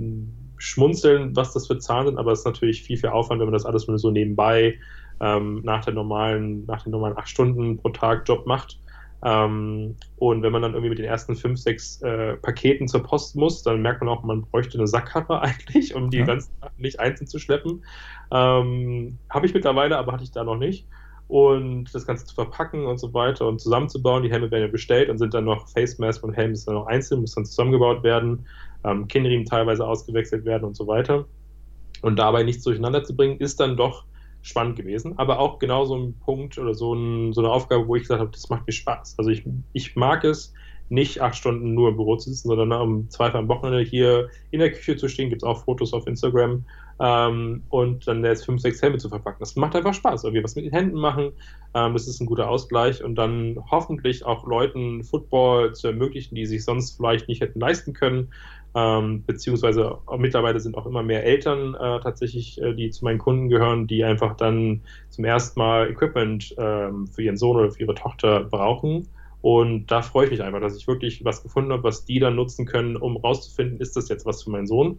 [0.57, 3.53] schmunzeln, was das für Zahlen sind, aber es ist natürlich viel, viel Aufwand, wenn man
[3.53, 4.77] das alles nur so nebenbei
[5.19, 8.79] ähm, nach, der normalen, nach den normalen acht Stunden pro Tag Job macht.
[9.23, 13.35] Ähm, und wenn man dann irgendwie mit den ersten fünf, sechs äh, Paketen zur Post
[13.35, 16.25] muss, dann merkt man auch, man bräuchte eine Sackkarre eigentlich, um die ja.
[16.25, 17.83] ganzen nicht einzeln zu schleppen.
[18.31, 20.85] Ähm, Habe ich mittlerweile, aber hatte ich da noch nicht
[21.27, 24.23] und das Ganze zu verpacken und so weiter und zusammenzubauen.
[24.23, 26.75] Die Helme werden ja bestellt und sind dann noch Face Mask und Helm ist dann
[26.75, 28.45] noch einzeln, muss dann zusammengebaut werden,
[28.83, 31.25] ähm, Kinnriemen teilweise ausgewechselt werden und so weiter.
[32.01, 34.05] Und dabei nichts durcheinander zu bringen, ist dann doch
[34.41, 35.17] spannend gewesen.
[35.17, 38.21] Aber auch genau so ein Punkt oder so, ein, so eine Aufgabe, wo ich gesagt
[38.21, 39.15] habe, das macht mir Spaß.
[39.17, 40.53] Also ich, ich mag es,
[40.89, 44.59] nicht acht Stunden nur im Büro zu sitzen, sondern am Zweifel am Wochenende hier in
[44.59, 45.29] der Küche zu stehen.
[45.29, 46.63] Gibt es auch Fotos auf Instagram
[46.99, 49.39] ähm, und dann jetzt fünf, sechs Helme zu verpacken.
[49.39, 50.23] Das macht einfach Spaß.
[50.23, 51.31] Irgendwie was mit den Händen machen.
[51.73, 56.45] Ähm, das ist ein guter Ausgleich und dann hoffentlich auch Leuten Football zu ermöglichen, die
[56.45, 58.29] sich sonst vielleicht nicht hätten leisten können.
[58.77, 63.47] Ähm, beziehungsweise mittlerweile sind auch immer mehr Eltern äh, tatsächlich, äh, die zu meinen Kunden
[63.47, 67.95] gehören, die einfach dann zum ersten Mal Equipment ähm, für ihren Sohn oder für ihre
[67.95, 69.07] Tochter brauchen
[69.45, 72.35] und da freue ich mich einfach, dass ich wirklich was gefunden habe, was die dann
[72.35, 74.97] nutzen können, um rauszufinden, ist das jetzt was für meinen Sohn,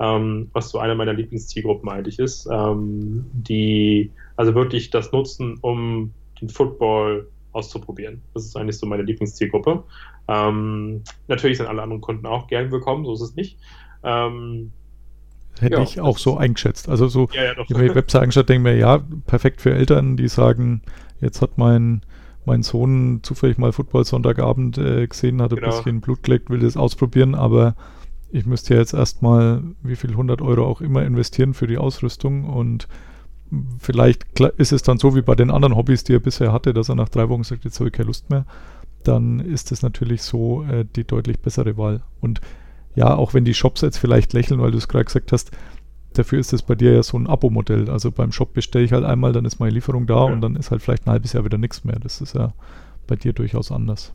[0.00, 6.12] ähm, was so eine meiner Lieblingszielgruppen eigentlich ist, ähm, die also wirklich das nutzen, um
[6.42, 8.20] den Football auszuprobieren.
[8.34, 9.82] Das ist eigentlich so meine Lieblingszielgruppe.
[10.28, 13.56] Ähm, natürlich sind alle anderen Kunden auch gern willkommen, so ist es nicht.
[14.04, 14.72] Ähm,
[15.58, 16.90] Hätte ja, ich auch so eingeschätzt.
[16.90, 20.18] Also so, ja, ja, ich habe die Website angeschaut, denke mir, ja, perfekt für Eltern,
[20.18, 20.82] die sagen,
[21.22, 22.02] jetzt hat mein
[22.46, 25.68] mein Sohn zufällig mal Football Sonntagabend äh, gesehen hat, ein Genau.
[25.68, 27.74] bisschen Blut geleckt, will das ausprobieren, aber
[28.30, 32.44] ich müsste ja jetzt erstmal wie viel 100 Euro auch immer investieren für die Ausrüstung
[32.44, 32.88] und
[33.78, 36.88] vielleicht ist es dann so wie bei den anderen Hobbys, die er bisher hatte, dass
[36.88, 38.44] er nach drei Wochen sagt, jetzt habe ich keine Lust mehr,
[39.04, 42.02] dann ist es natürlich so äh, die deutlich bessere Wahl.
[42.20, 42.40] Und
[42.96, 45.52] ja, auch wenn die Shops jetzt vielleicht lächeln, weil du es gerade gesagt hast,
[46.18, 47.90] dafür ist es bei dir ja so ein Abo-Modell.
[47.90, 50.32] Also beim Shop bestelle ich halt einmal, dann ist meine Lieferung da Ja.
[50.32, 51.98] und dann ist halt vielleicht ein halbes Jahr wieder nichts mehr.
[51.98, 52.52] Das ist ja
[53.06, 54.12] bei dir durchaus anders.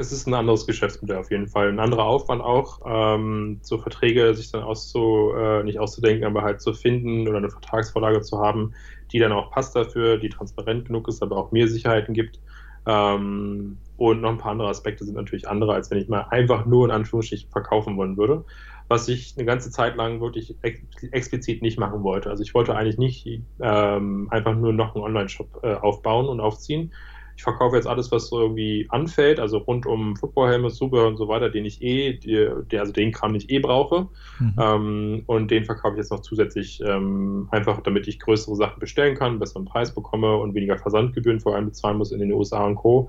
[0.00, 1.68] Es ist ein anderes Geschäftsmodell auf jeden Fall.
[1.70, 6.60] Ein anderer Aufwand auch, ähm, so Verträge sich dann auszu, äh, nicht auszudenken, aber halt
[6.60, 8.74] zu finden oder eine Vertragsvorlage zu haben,
[9.12, 12.38] die dann auch passt dafür, die transparent genug ist, aber auch mir Sicherheiten gibt.
[12.86, 16.64] Ähm, und noch ein paar andere Aspekte sind natürlich andere, als wenn ich mal einfach
[16.64, 18.44] nur in Anführungsstrichen verkaufen wollen würde.
[18.88, 20.80] Was ich eine ganze Zeit lang wirklich ex
[21.12, 22.30] explizit nicht machen wollte.
[22.30, 26.92] Also ich wollte eigentlich nicht ähm, einfach nur noch einen Online-Shop äh, aufbauen und aufziehen.
[27.38, 31.28] Ich verkaufe jetzt alles, was so irgendwie anfällt, also rund um Footballhelme, Zubehör und so
[31.28, 34.08] weiter, den ich eh, die, die, also den Kram, den ich eh brauche.
[34.40, 34.54] Mhm.
[34.58, 39.14] Ähm, und den verkaufe ich jetzt noch zusätzlich, ähm, einfach damit ich größere Sachen bestellen
[39.14, 42.74] kann, besseren Preis bekomme und weniger Versandgebühren vor allem bezahlen muss in den USA und
[42.74, 43.08] Co.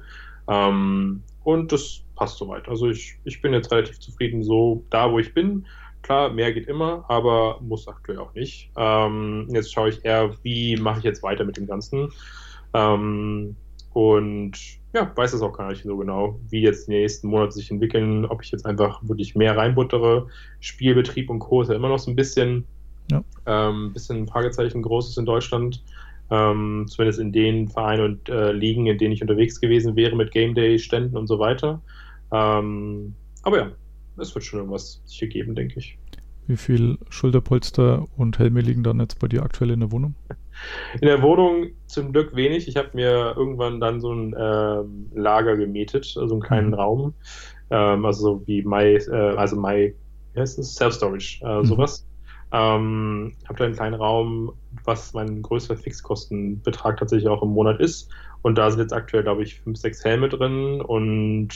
[0.49, 2.67] Ähm, und das passt soweit.
[2.67, 5.65] Also ich, ich bin jetzt relativ zufrieden so da, wo ich bin.
[6.01, 8.71] Klar, mehr geht immer, aber muss aktuell auch nicht.
[8.75, 12.11] Ähm, jetzt schaue ich eher, wie mache ich jetzt weiter mit dem Ganzen.
[12.73, 13.55] Ähm,
[13.93, 14.51] und
[14.93, 18.25] ja, weiß es auch gar nicht so genau, wie jetzt die nächsten Monate sich entwickeln,
[18.25, 20.27] ob ich jetzt einfach wirklich mehr reinbuttere.
[20.59, 21.61] Spielbetrieb und Co.
[21.61, 22.65] ist ja immer noch so ein bisschen,
[23.11, 23.23] Ja.
[23.45, 25.83] ähm, bisschen ein Fragezeichen großes in Deutschland.
[26.31, 30.31] Ähm, zumindest in den Vereinen und äh, Ligen, in denen ich unterwegs gewesen wäre mit
[30.31, 31.81] Game Day-Ständen und so weiter.
[32.31, 33.71] Ähm, aber ja,
[34.17, 35.97] es wird schon irgendwas sich ergeben, denke ich.
[36.47, 40.15] Wie viel Schulterpolster und Helme liegen dann jetzt bei dir aktuell in der Wohnung?
[41.01, 42.67] In der Wohnung zum Glück wenig.
[42.67, 46.73] Ich habe mir irgendwann dann so ein ähm, Lager gemietet, so einen kleinen Mhm.
[46.73, 47.15] Raum.
[47.69, 49.95] Ähm, also so wie My, äh, also My,
[50.33, 50.75] wie heißt es?
[50.75, 51.65] Self-Storage, äh, Mhm.
[51.65, 52.08] sowas.
[52.51, 58.09] Ähm, habe da einen kleinen Raum, was mein größter Fixkostenbetrag tatsächlich auch im Monat ist.
[58.41, 61.49] Und da sind jetzt aktuell, glaube ich, fünf, sechs Helme drin und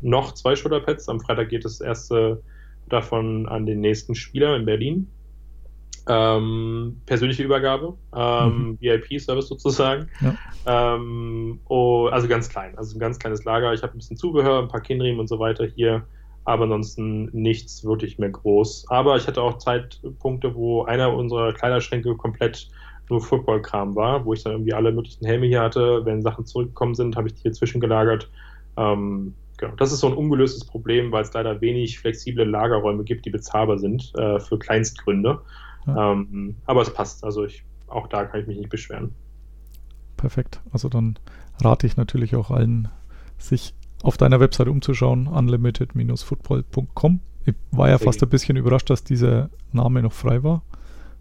[0.00, 1.08] noch zwei Schulterpads.
[1.08, 2.42] Am Freitag geht das erste
[2.88, 5.10] davon an den nächsten Spieler in Berlin.
[6.10, 10.08] Ähm, persönliche Übergabe, ähm, VIP-Service sozusagen.
[10.22, 10.94] Ja.
[10.94, 13.74] Ähm, oh, also ganz klein, also ein ganz kleines Lager.
[13.74, 16.06] Ich habe ein bisschen Zubehör, ein paar Kinnriemen und so weiter hier,
[16.48, 18.86] aber ansonsten nichts wirklich mehr groß.
[18.88, 22.70] Aber ich hatte auch Zeitpunkte, wo einer unserer Kleiderschränke komplett
[23.10, 26.06] nur Football-Kram war, wo ich dann irgendwie alle möglichen Helme hier hatte.
[26.06, 28.30] Wenn Sachen zurückgekommen sind, habe ich die hier zwischengelagert.
[28.78, 29.74] Ähm, genau.
[29.76, 33.78] Das ist so ein ungelöstes Problem, weil es leider wenig flexible Lagerräume gibt, die bezahlbar
[33.78, 35.42] sind äh, für Kleinstgründe.
[35.86, 36.12] Ja.
[36.12, 37.24] Ähm, aber es passt.
[37.24, 39.14] Also ich, auch da kann ich mich nicht beschweren.
[40.16, 40.62] Perfekt.
[40.72, 41.18] Also dann
[41.62, 42.88] rate ich natürlich auch allen,
[43.36, 47.20] sich auf deiner Webseite umzuschauen, unlimited-football.com.
[47.46, 50.62] Ich war ja fast ein bisschen überrascht, dass dieser Name noch frei war.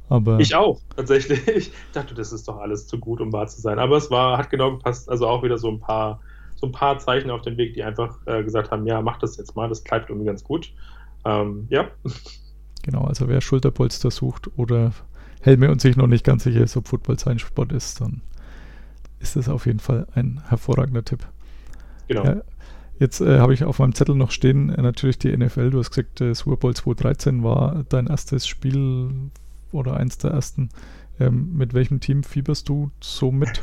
[0.10, 1.48] Aber Ich auch, tatsächlich.
[1.56, 3.80] Ich dachte, das ist doch alles zu gut, um wahr zu sein.
[3.80, 5.10] Aber es war, hat genau gepasst.
[5.10, 6.20] Also auch wieder so ein paar,
[6.56, 9.38] so ein paar Zeichen auf dem Weg, die einfach äh, gesagt haben, ja, mach das
[9.38, 10.72] jetzt mal, das klappt irgendwie ganz gut.
[11.26, 11.90] Ähm, ja,
[12.84, 14.94] genau, also wer Schulterpolster sucht oder
[15.42, 18.22] Helme und sich noch nicht ganz sicher ist, ob Football sein Sport ist, dann
[19.20, 21.28] ist das auf jeden Fall ein hervorragender Tipp.
[22.08, 22.24] genau.
[22.26, 22.42] Ja,
[23.00, 25.72] jetzt äh, habe ich auf meinem Zettel noch stehen, äh, natürlich die NFL.
[25.72, 29.10] Du hast gesagt, äh, Super Bowl 2013 war dein erstes Spiel
[29.72, 30.70] oder eins der ersten.
[31.20, 33.62] Ähm, mit welchem Team fieberst du so mit?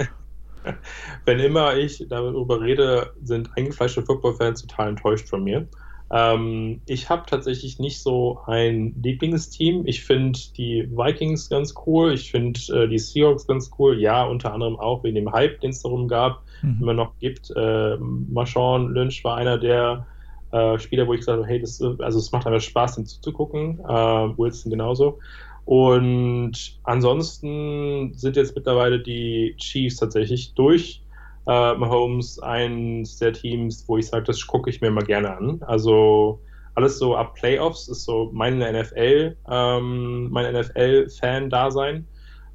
[1.24, 5.68] Wenn immer ich darüber rede, sind eingefleischte Football-Fans total enttäuscht von mir.
[6.10, 9.86] Ähm, ich habe tatsächlich nicht so ein Lieblingsteam.
[9.86, 12.12] Ich finde die Vikings ganz cool.
[12.12, 14.00] Ich finde äh, die Seahawks ganz cool.
[14.00, 16.78] Ja, unter anderem auch wegen dem Hype, den es darum gab, Mhm.
[16.80, 17.50] immer noch gibt.
[17.54, 20.06] Äh, Marshawn Lynch war einer der
[20.52, 23.80] äh, Spieler, wo ich gesagt habe, hey, das, also es macht einfach Spaß, dem zuzugucken.
[23.80, 25.18] Äh, Wilson genauso.
[25.64, 31.02] Und ansonsten sind jetzt mittlerweile die Chiefs tatsächlich durch
[31.46, 35.60] äh, Mahomes eins der Teams, wo ich sage, das gucke ich mir mal gerne an.
[35.62, 36.40] Also
[36.74, 42.06] alles so ab Playoffs ist so meine NFL, ähm, mein NFL-Fan-Dasein.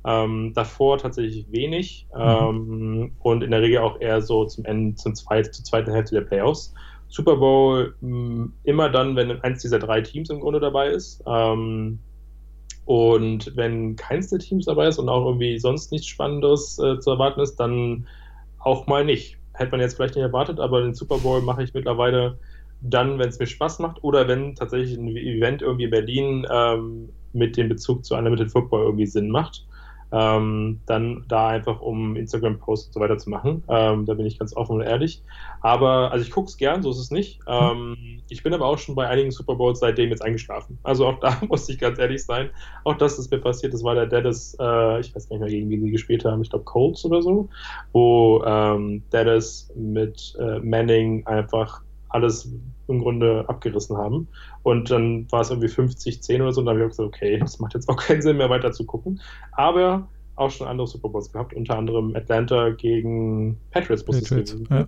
[0.06, 5.14] Ähm, davor tatsächlich wenig ähm, und in der Regel auch eher so zum Ende, zum
[5.14, 6.74] zweit, zur zweiten Hälfte der Playoffs.
[7.10, 11.22] Super Bowl mh, immer dann, wenn eins dieser drei Teams im Grunde dabei ist.
[11.28, 12.00] Ähm,
[12.86, 17.12] und wenn keins der Teams dabei ist und auch irgendwie sonst nichts Spannendes äh, zu
[17.12, 18.08] erwarten ist, dann
[18.60, 19.38] auch mal nicht.
[19.54, 22.40] Hätte man jetzt vielleicht nicht erwartet, aber den Super Bowl mache ich mittlerweile
[22.82, 27.10] dann, wenn es mir Spaß macht oder wenn tatsächlich ein Event irgendwie in Berlin ähm,
[27.34, 29.68] mit dem Bezug zu Unlimited Football irgendwie Sinn macht.
[30.12, 33.64] Ähm, dann da einfach um Instagram-Posts und so weiter zu machen.
[33.68, 35.24] Ähm, da bin ich ganz offen und ehrlich.
[35.62, 37.40] Aber, also ich gucke es gern, so ist es nicht.
[37.48, 40.80] Ähm, ich bin aber auch schon bei einigen Super Bowls seitdem jetzt eingeschlafen.
[40.84, 42.50] Also auch da muss ich ganz ehrlich sein.
[42.84, 43.74] Auch das ist mir passiert.
[43.74, 46.42] Das war der Dallas, äh, ich weiß gar nicht mehr, gegen wie sie gespielt haben,
[46.42, 47.50] ich glaube Colts oder so,
[47.92, 52.52] wo ähm, Dallas mit äh, Manning einfach alles
[52.88, 54.28] im Grunde abgerissen haben.
[54.64, 56.62] Und dann war es irgendwie 50, 10 oder so.
[56.62, 58.86] Und dann habe ich gesagt, okay, das macht jetzt auch keinen Sinn mehr weiter zu
[58.86, 59.22] gucken.
[59.52, 64.88] Aber auch schon andere Super Bowls gehabt, unter anderem Atlanta gegen Patriots, Patriots, ja.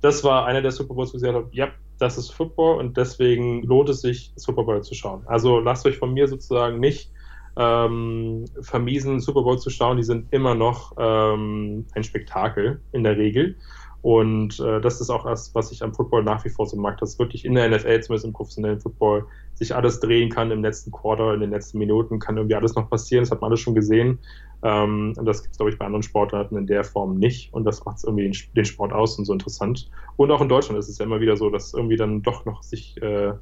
[0.00, 1.68] Das war einer der Super Bowls, wo ich gesagt habe, ja,
[1.98, 5.22] das ist Football und deswegen lohnt es sich, Super Bowl zu schauen.
[5.26, 7.12] Also lasst euch von mir sozusagen nicht
[7.56, 9.96] ähm, vermiesen, Super Bowl zu schauen.
[9.96, 13.56] Die sind immer noch ähm, ein Spektakel in der Regel.
[14.02, 16.98] Und äh, das ist auch das, was ich am Football nach wie vor so mag,
[16.98, 20.90] dass wirklich in der NFL, zumindest im professionellen Football, sich alles drehen kann im letzten
[20.90, 23.22] Quarter, in den letzten Minuten, kann irgendwie alles noch passieren.
[23.22, 24.18] Das hat man alles schon gesehen.
[24.64, 27.54] Ähm, und das gibt es, glaube ich, bei anderen Sportarten in der Form nicht.
[27.54, 29.88] Und das macht es irgendwie den, den, Sport aus und so interessant.
[30.16, 32.64] Und auch in Deutschland ist es ja immer wieder so, dass irgendwie dann doch noch
[32.64, 33.32] sich äh,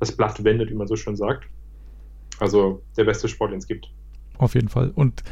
[0.00, 1.44] das Blatt wendet, wie man so schön sagt.
[2.40, 3.88] Also der beste Sport, den es gibt.
[4.38, 4.92] Auf jeden Fall.
[4.94, 5.22] Und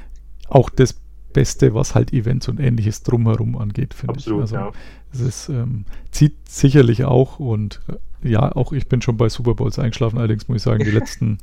[0.48, 0.94] auch das
[1.36, 4.26] Beste, was halt Events und ähnliches drumherum angeht, finde ich.
[4.32, 4.72] Also ja.
[5.12, 7.82] es ist, ähm, zieht sicherlich auch und
[8.22, 10.90] äh, ja, auch ich bin schon bei Super Bowls eingeschlafen, allerdings muss ich sagen, die
[10.98, 11.36] letzten,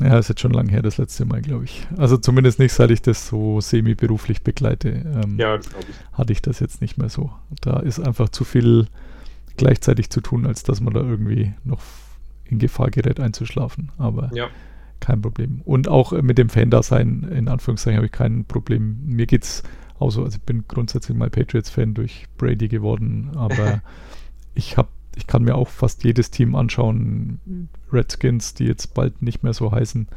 [0.00, 1.88] ja, ist jetzt schon lange her, das letzte Mal, glaube ich.
[1.96, 5.66] Also zumindest nicht, seit ich das so semi-beruflich begleite, ähm, ja, ich.
[6.12, 7.32] hatte ich das jetzt nicht mehr so.
[7.62, 8.86] Da ist einfach zu viel
[9.56, 11.80] gleichzeitig zu tun, als dass man da irgendwie noch
[12.44, 13.90] in Gefahr gerät einzuschlafen.
[13.98, 14.50] Aber ja
[15.00, 15.60] kein Problem.
[15.64, 18.98] Und auch mit dem Fan-Dasein, in Anführungszeichen, habe ich kein Problem.
[19.06, 19.62] Mir geht es
[19.98, 23.82] auch so, also ich bin grundsätzlich mal Patriots-Fan durch Brady geworden, aber
[24.54, 27.68] ich habe ich kann mir auch fast jedes Team anschauen.
[27.92, 30.08] Redskins, die jetzt bald nicht mehr so heißen,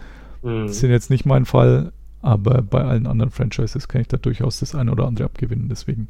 [0.42, 0.68] mhm.
[0.70, 4.74] sind jetzt nicht mein Fall, aber bei allen anderen Franchises kann ich da durchaus das
[4.76, 5.70] eine oder andere abgewinnen.
[5.70, 6.08] Deswegen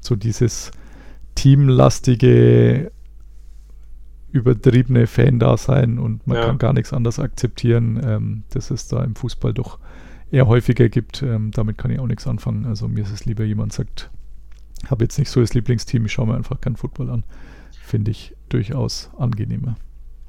[0.00, 0.70] so dieses
[1.34, 2.92] teamlastige
[4.32, 6.46] übertriebene Fan-Dasein und man ja.
[6.46, 9.78] kann gar nichts anderes akzeptieren, ähm, dass es da im Fußball doch
[10.30, 11.22] eher häufiger gibt.
[11.22, 12.66] Ähm, damit kann ich auch nichts anfangen.
[12.66, 14.10] Also mir ist es lieber, jemand sagt,
[14.88, 17.24] habe jetzt nicht so das Lieblingsteam, ich schaue mir einfach keinen Football an.
[17.82, 19.76] Finde ich durchaus angenehmer.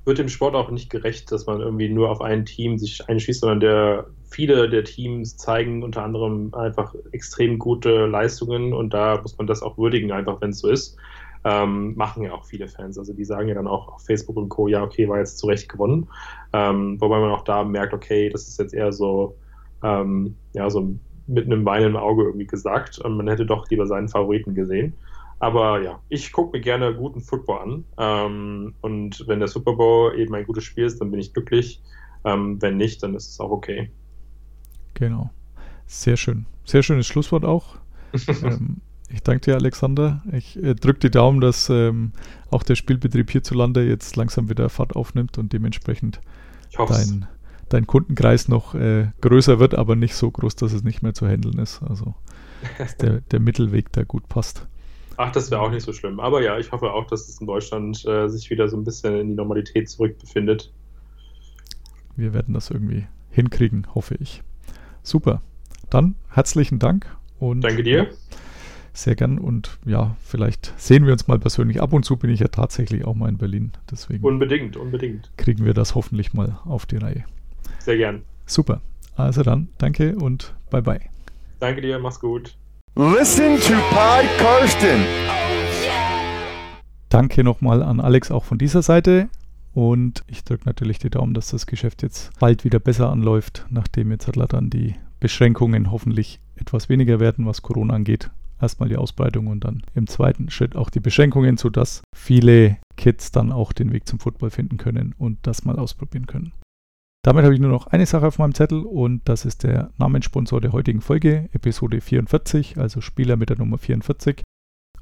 [0.06, 3.42] Wird dem Sport auch nicht gerecht, dass man irgendwie nur auf ein Team sich einschießt,
[3.42, 9.38] sondern der, viele der Teams zeigen unter anderem einfach extrem gute Leistungen und da muss
[9.38, 10.98] man das auch würdigen, einfach wenn es so ist
[11.44, 12.98] ähm, machen ja auch viele Fans.
[12.98, 15.48] Also die sagen ja dann auch auf Facebook und Co., ja, okay, war jetzt zu
[15.48, 16.08] Recht gewonnen.
[16.54, 19.36] Ähm, wobei man auch da merkt, okay, das ist jetzt eher so,
[19.84, 20.94] ähm, ja, so
[21.28, 23.00] mit einem Bein im Auge irgendwie gesagt.
[23.00, 24.94] Und man hätte doch lieber seinen Favoriten gesehen.
[25.40, 27.86] Aber ja, ich gucke mir gerne guten Football an.
[27.98, 31.82] Ähm, und wenn der Super Bowl eben ein gutes Spiel ist, dann bin ich glücklich.
[32.24, 33.90] Ähm, wenn nicht, dann ist es auch okay.
[34.94, 35.32] Genau.
[35.88, 36.46] Sehr schön.
[36.64, 37.78] Sehr schönes Schlusswort auch.
[38.44, 38.82] ähm,
[39.14, 40.22] ich danke dir, Alexander.
[40.32, 42.12] Ich äh, drücke die Daumen, dass ähm,
[42.50, 46.22] auch der Spielbetrieb hierzulande jetzt langsam wieder Fahrt aufnimmt und dementsprechend
[46.78, 47.28] dein,
[47.70, 51.28] dein Kundenkreis noch äh, größer wird, aber nicht so groß, dass es nicht mehr zu
[51.28, 51.82] handeln ist.
[51.84, 52.16] Also
[52.78, 54.68] dass der, der Mittelweg da gut passt.
[55.18, 56.20] Ach, das wäre auch nicht so schlimm.
[56.20, 59.16] Aber ja, ich hoffe auch, dass es in Deutschland äh, sich wieder so ein bisschen
[59.20, 60.72] in die Normalität zurückbefindet.
[62.16, 64.42] Wir werden das irgendwie hinkriegen, hoffe ich.
[65.04, 65.42] Super.
[65.90, 67.06] Dann herzlichen Dank
[67.40, 68.10] und danke dir
[68.94, 71.82] sehr gern und ja, vielleicht sehen wir uns mal persönlich.
[71.82, 73.72] Ab und zu bin ich ja tatsächlich auch mal in Berlin.
[73.90, 75.32] Deswegen unbedingt, unbedingt.
[75.38, 77.26] Kriegen wir das hoffentlich mal auf die Reihe.
[77.80, 78.24] Sehr gern.
[78.46, 78.82] Super.
[79.16, 81.02] Also dann, danke und bye bye.
[81.60, 82.56] Danke dir, mach's gut.
[82.96, 85.02] Listen to Pod Karsten.
[87.10, 89.30] Danke nochmal an Alex auch von dieser Seite.
[89.74, 94.12] Und ich drücke natürlich die Daumen, dass das Geschäft jetzt bald wieder besser anläuft, nachdem
[94.12, 98.32] jetzt dann die Beschränkungen hoffentlich etwas weniger werden, was Corona angeht
[98.62, 103.52] erstmal die Ausbreitung und dann im zweiten Schritt auch die Beschränkungen, sodass viele Kids dann
[103.52, 106.54] auch den Weg zum Football finden können und das mal ausprobieren können.
[107.24, 110.60] Damit habe ich nur noch eine Sache auf meinem Zettel und das ist der Namenssponsor
[110.60, 114.42] der heutigen Folge, Episode 44, also Spieler mit der Nummer 44.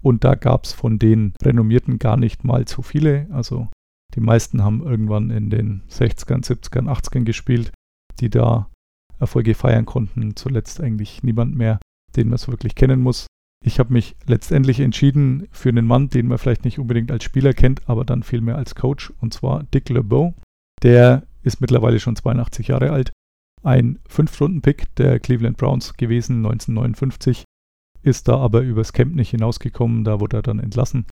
[0.01, 3.27] Und da gab es von den Renommierten gar nicht mal zu viele.
[3.31, 3.69] Also
[4.15, 7.71] die meisten haben irgendwann in den 60ern, 70ern, 80ern gespielt,
[8.19, 8.69] die da
[9.19, 10.35] Erfolge feiern konnten.
[10.35, 11.79] Zuletzt eigentlich niemand mehr,
[12.15, 13.27] den man es wirklich kennen muss.
[13.65, 17.53] Ich habe mich letztendlich entschieden für einen Mann, den man vielleicht nicht unbedingt als Spieler
[17.53, 20.33] kennt, aber dann vielmehr als Coach, und zwar Dick LeBeau.
[20.81, 23.11] Der ist mittlerweile schon 82 Jahre alt,
[23.63, 27.43] ein Fünf-Runden-Pick der Cleveland Browns gewesen, 1959,
[28.01, 31.05] ist da aber übers Camp nicht hinausgekommen, da wurde er dann entlassen.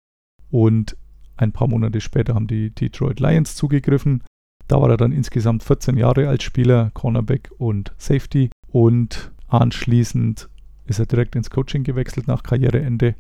[0.51, 0.97] Und
[1.37, 4.23] ein paar Monate später haben die Detroit Lions zugegriffen.
[4.69, 10.49] Da war er dann insgesamt 14 Jahre als Spieler, Cornerback und Safety und Anschließend
[10.87, 13.14] ist er direkt ins Coaching gewechselt nach Karriereende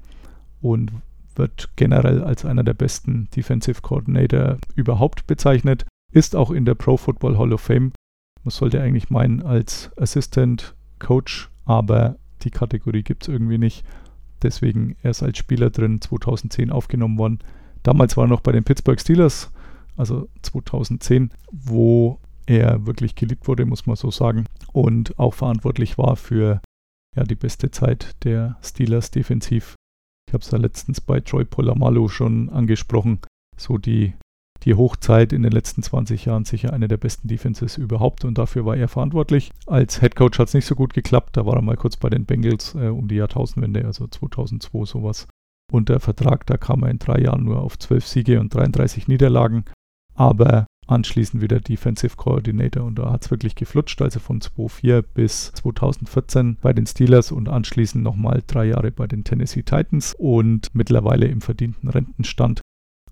[0.60, 0.92] und
[1.36, 5.84] wird generell als einer der besten Defensive Coordinator überhaupt bezeichnet.
[6.12, 7.92] Ist auch in der Pro Football Hall of Fame.
[8.44, 13.84] Man sollte eigentlich meinen als Assistant Coach, aber die Kategorie gibt es irgendwie nicht.
[14.42, 17.38] Deswegen erst als Spieler drin, 2010 aufgenommen worden.
[17.82, 19.50] Damals war er noch bei den Pittsburgh Steelers,
[19.96, 24.44] also 2010, wo er wirklich geliebt wurde, muss man so sagen.
[24.72, 26.60] Und auch verantwortlich war für
[27.16, 29.74] ja, die beste Zeit der Steelers defensiv.
[30.28, 33.20] Ich habe es ja letztens bei Troy Polamalu schon angesprochen.
[33.56, 34.14] So die,
[34.64, 38.64] die Hochzeit in den letzten 20 Jahren sicher eine der besten Defenses überhaupt und dafür
[38.64, 39.52] war er verantwortlich.
[39.66, 41.36] Als Head Coach hat es nicht so gut geklappt.
[41.36, 45.28] Da war er mal kurz bei den Bengals äh, um die Jahrtausendwende, also 2002 sowas.
[45.72, 49.08] Und der Vertrag, da kam er in drei Jahren nur auf 12 Siege und 33
[49.08, 49.64] Niederlagen.
[50.14, 55.52] Aber anschließend wieder Defensive Coordinator und da hat es wirklich geflutscht, also von 2004 bis
[55.52, 61.26] 2014 bei den Steelers und anschließend nochmal drei Jahre bei den Tennessee Titans und mittlerweile
[61.26, 62.60] im verdienten Rentenstand.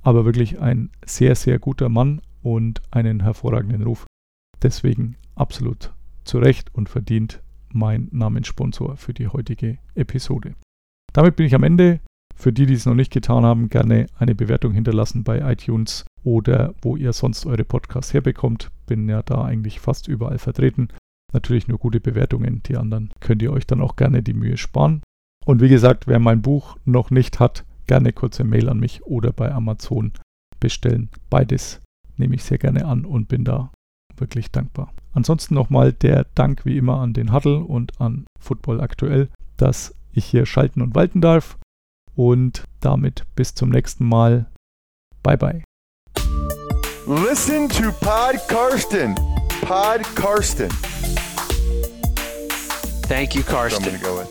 [0.03, 4.07] Aber wirklich ein sehr, sehr guter Mann und einen hervorragenden Ruf.
[4.63, 5.93] Deswegen absolut
[6.25, 7.43] zu Recht und verdient
[7.73, 10.55] mein Namenssponsor für die heutige Episode.
[11.13, 12.01] Damit bin ich am Ende.
[12.35, 16.75] Für die, die es noch nicht getan haben, gerne eine Bewertung hinterlassen bei iTunes oder
[16.83, 18.71] wo ihr sonst eure Podcasts herbekommt.
[18.87, 20.89] Bin ja da eigentlich fast überall vertreten.
[21.33, 22.63] Natürlich nur gute Bewertungen.
[22.67, 25.03] Die anderen könnt ihr euch dann auch gerne die Mühe sparen.
[25.45, 29.33] Und wie gesagt, wer mein Buch noch nicht hat, gerne kurze Mail an mich oder
[29.33, 30.13] bei Amazon
[30.61, 31.09] bestellen.
[31.31, 31.81] Beides
[32.17, 33.71] nehme ich sehr gerne an und bin da
[34.17, 34.93] wirklich dankbar.
[35.13, 40.25] Ansonsten nochmal der Dank wie immer an den Huddle und an Football aktuell, dass ich
[40.25, 41.59] hier schalten und walten darf.
[42.15, 44.51] Und damit bis zum nächsten Mal.
[45.23, 45.63] Bye bye.
[47.07, 49.15] Listen to Pod Karsten.
[49.63, 50.69] Pod Karsten.
[53.09, 54.01] Thank you, Karsten.
[54.01, 54.23] go.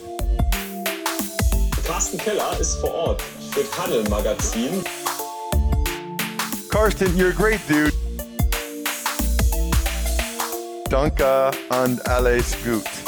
[1.85, 3.21] Carsten Keller ist vor Ort
[3.51, 4.83] für Tunnel Magazin.
[6.69, 7.93] Karsten, you're a great dude.
[10.89, 13.00] Danke and alles gut.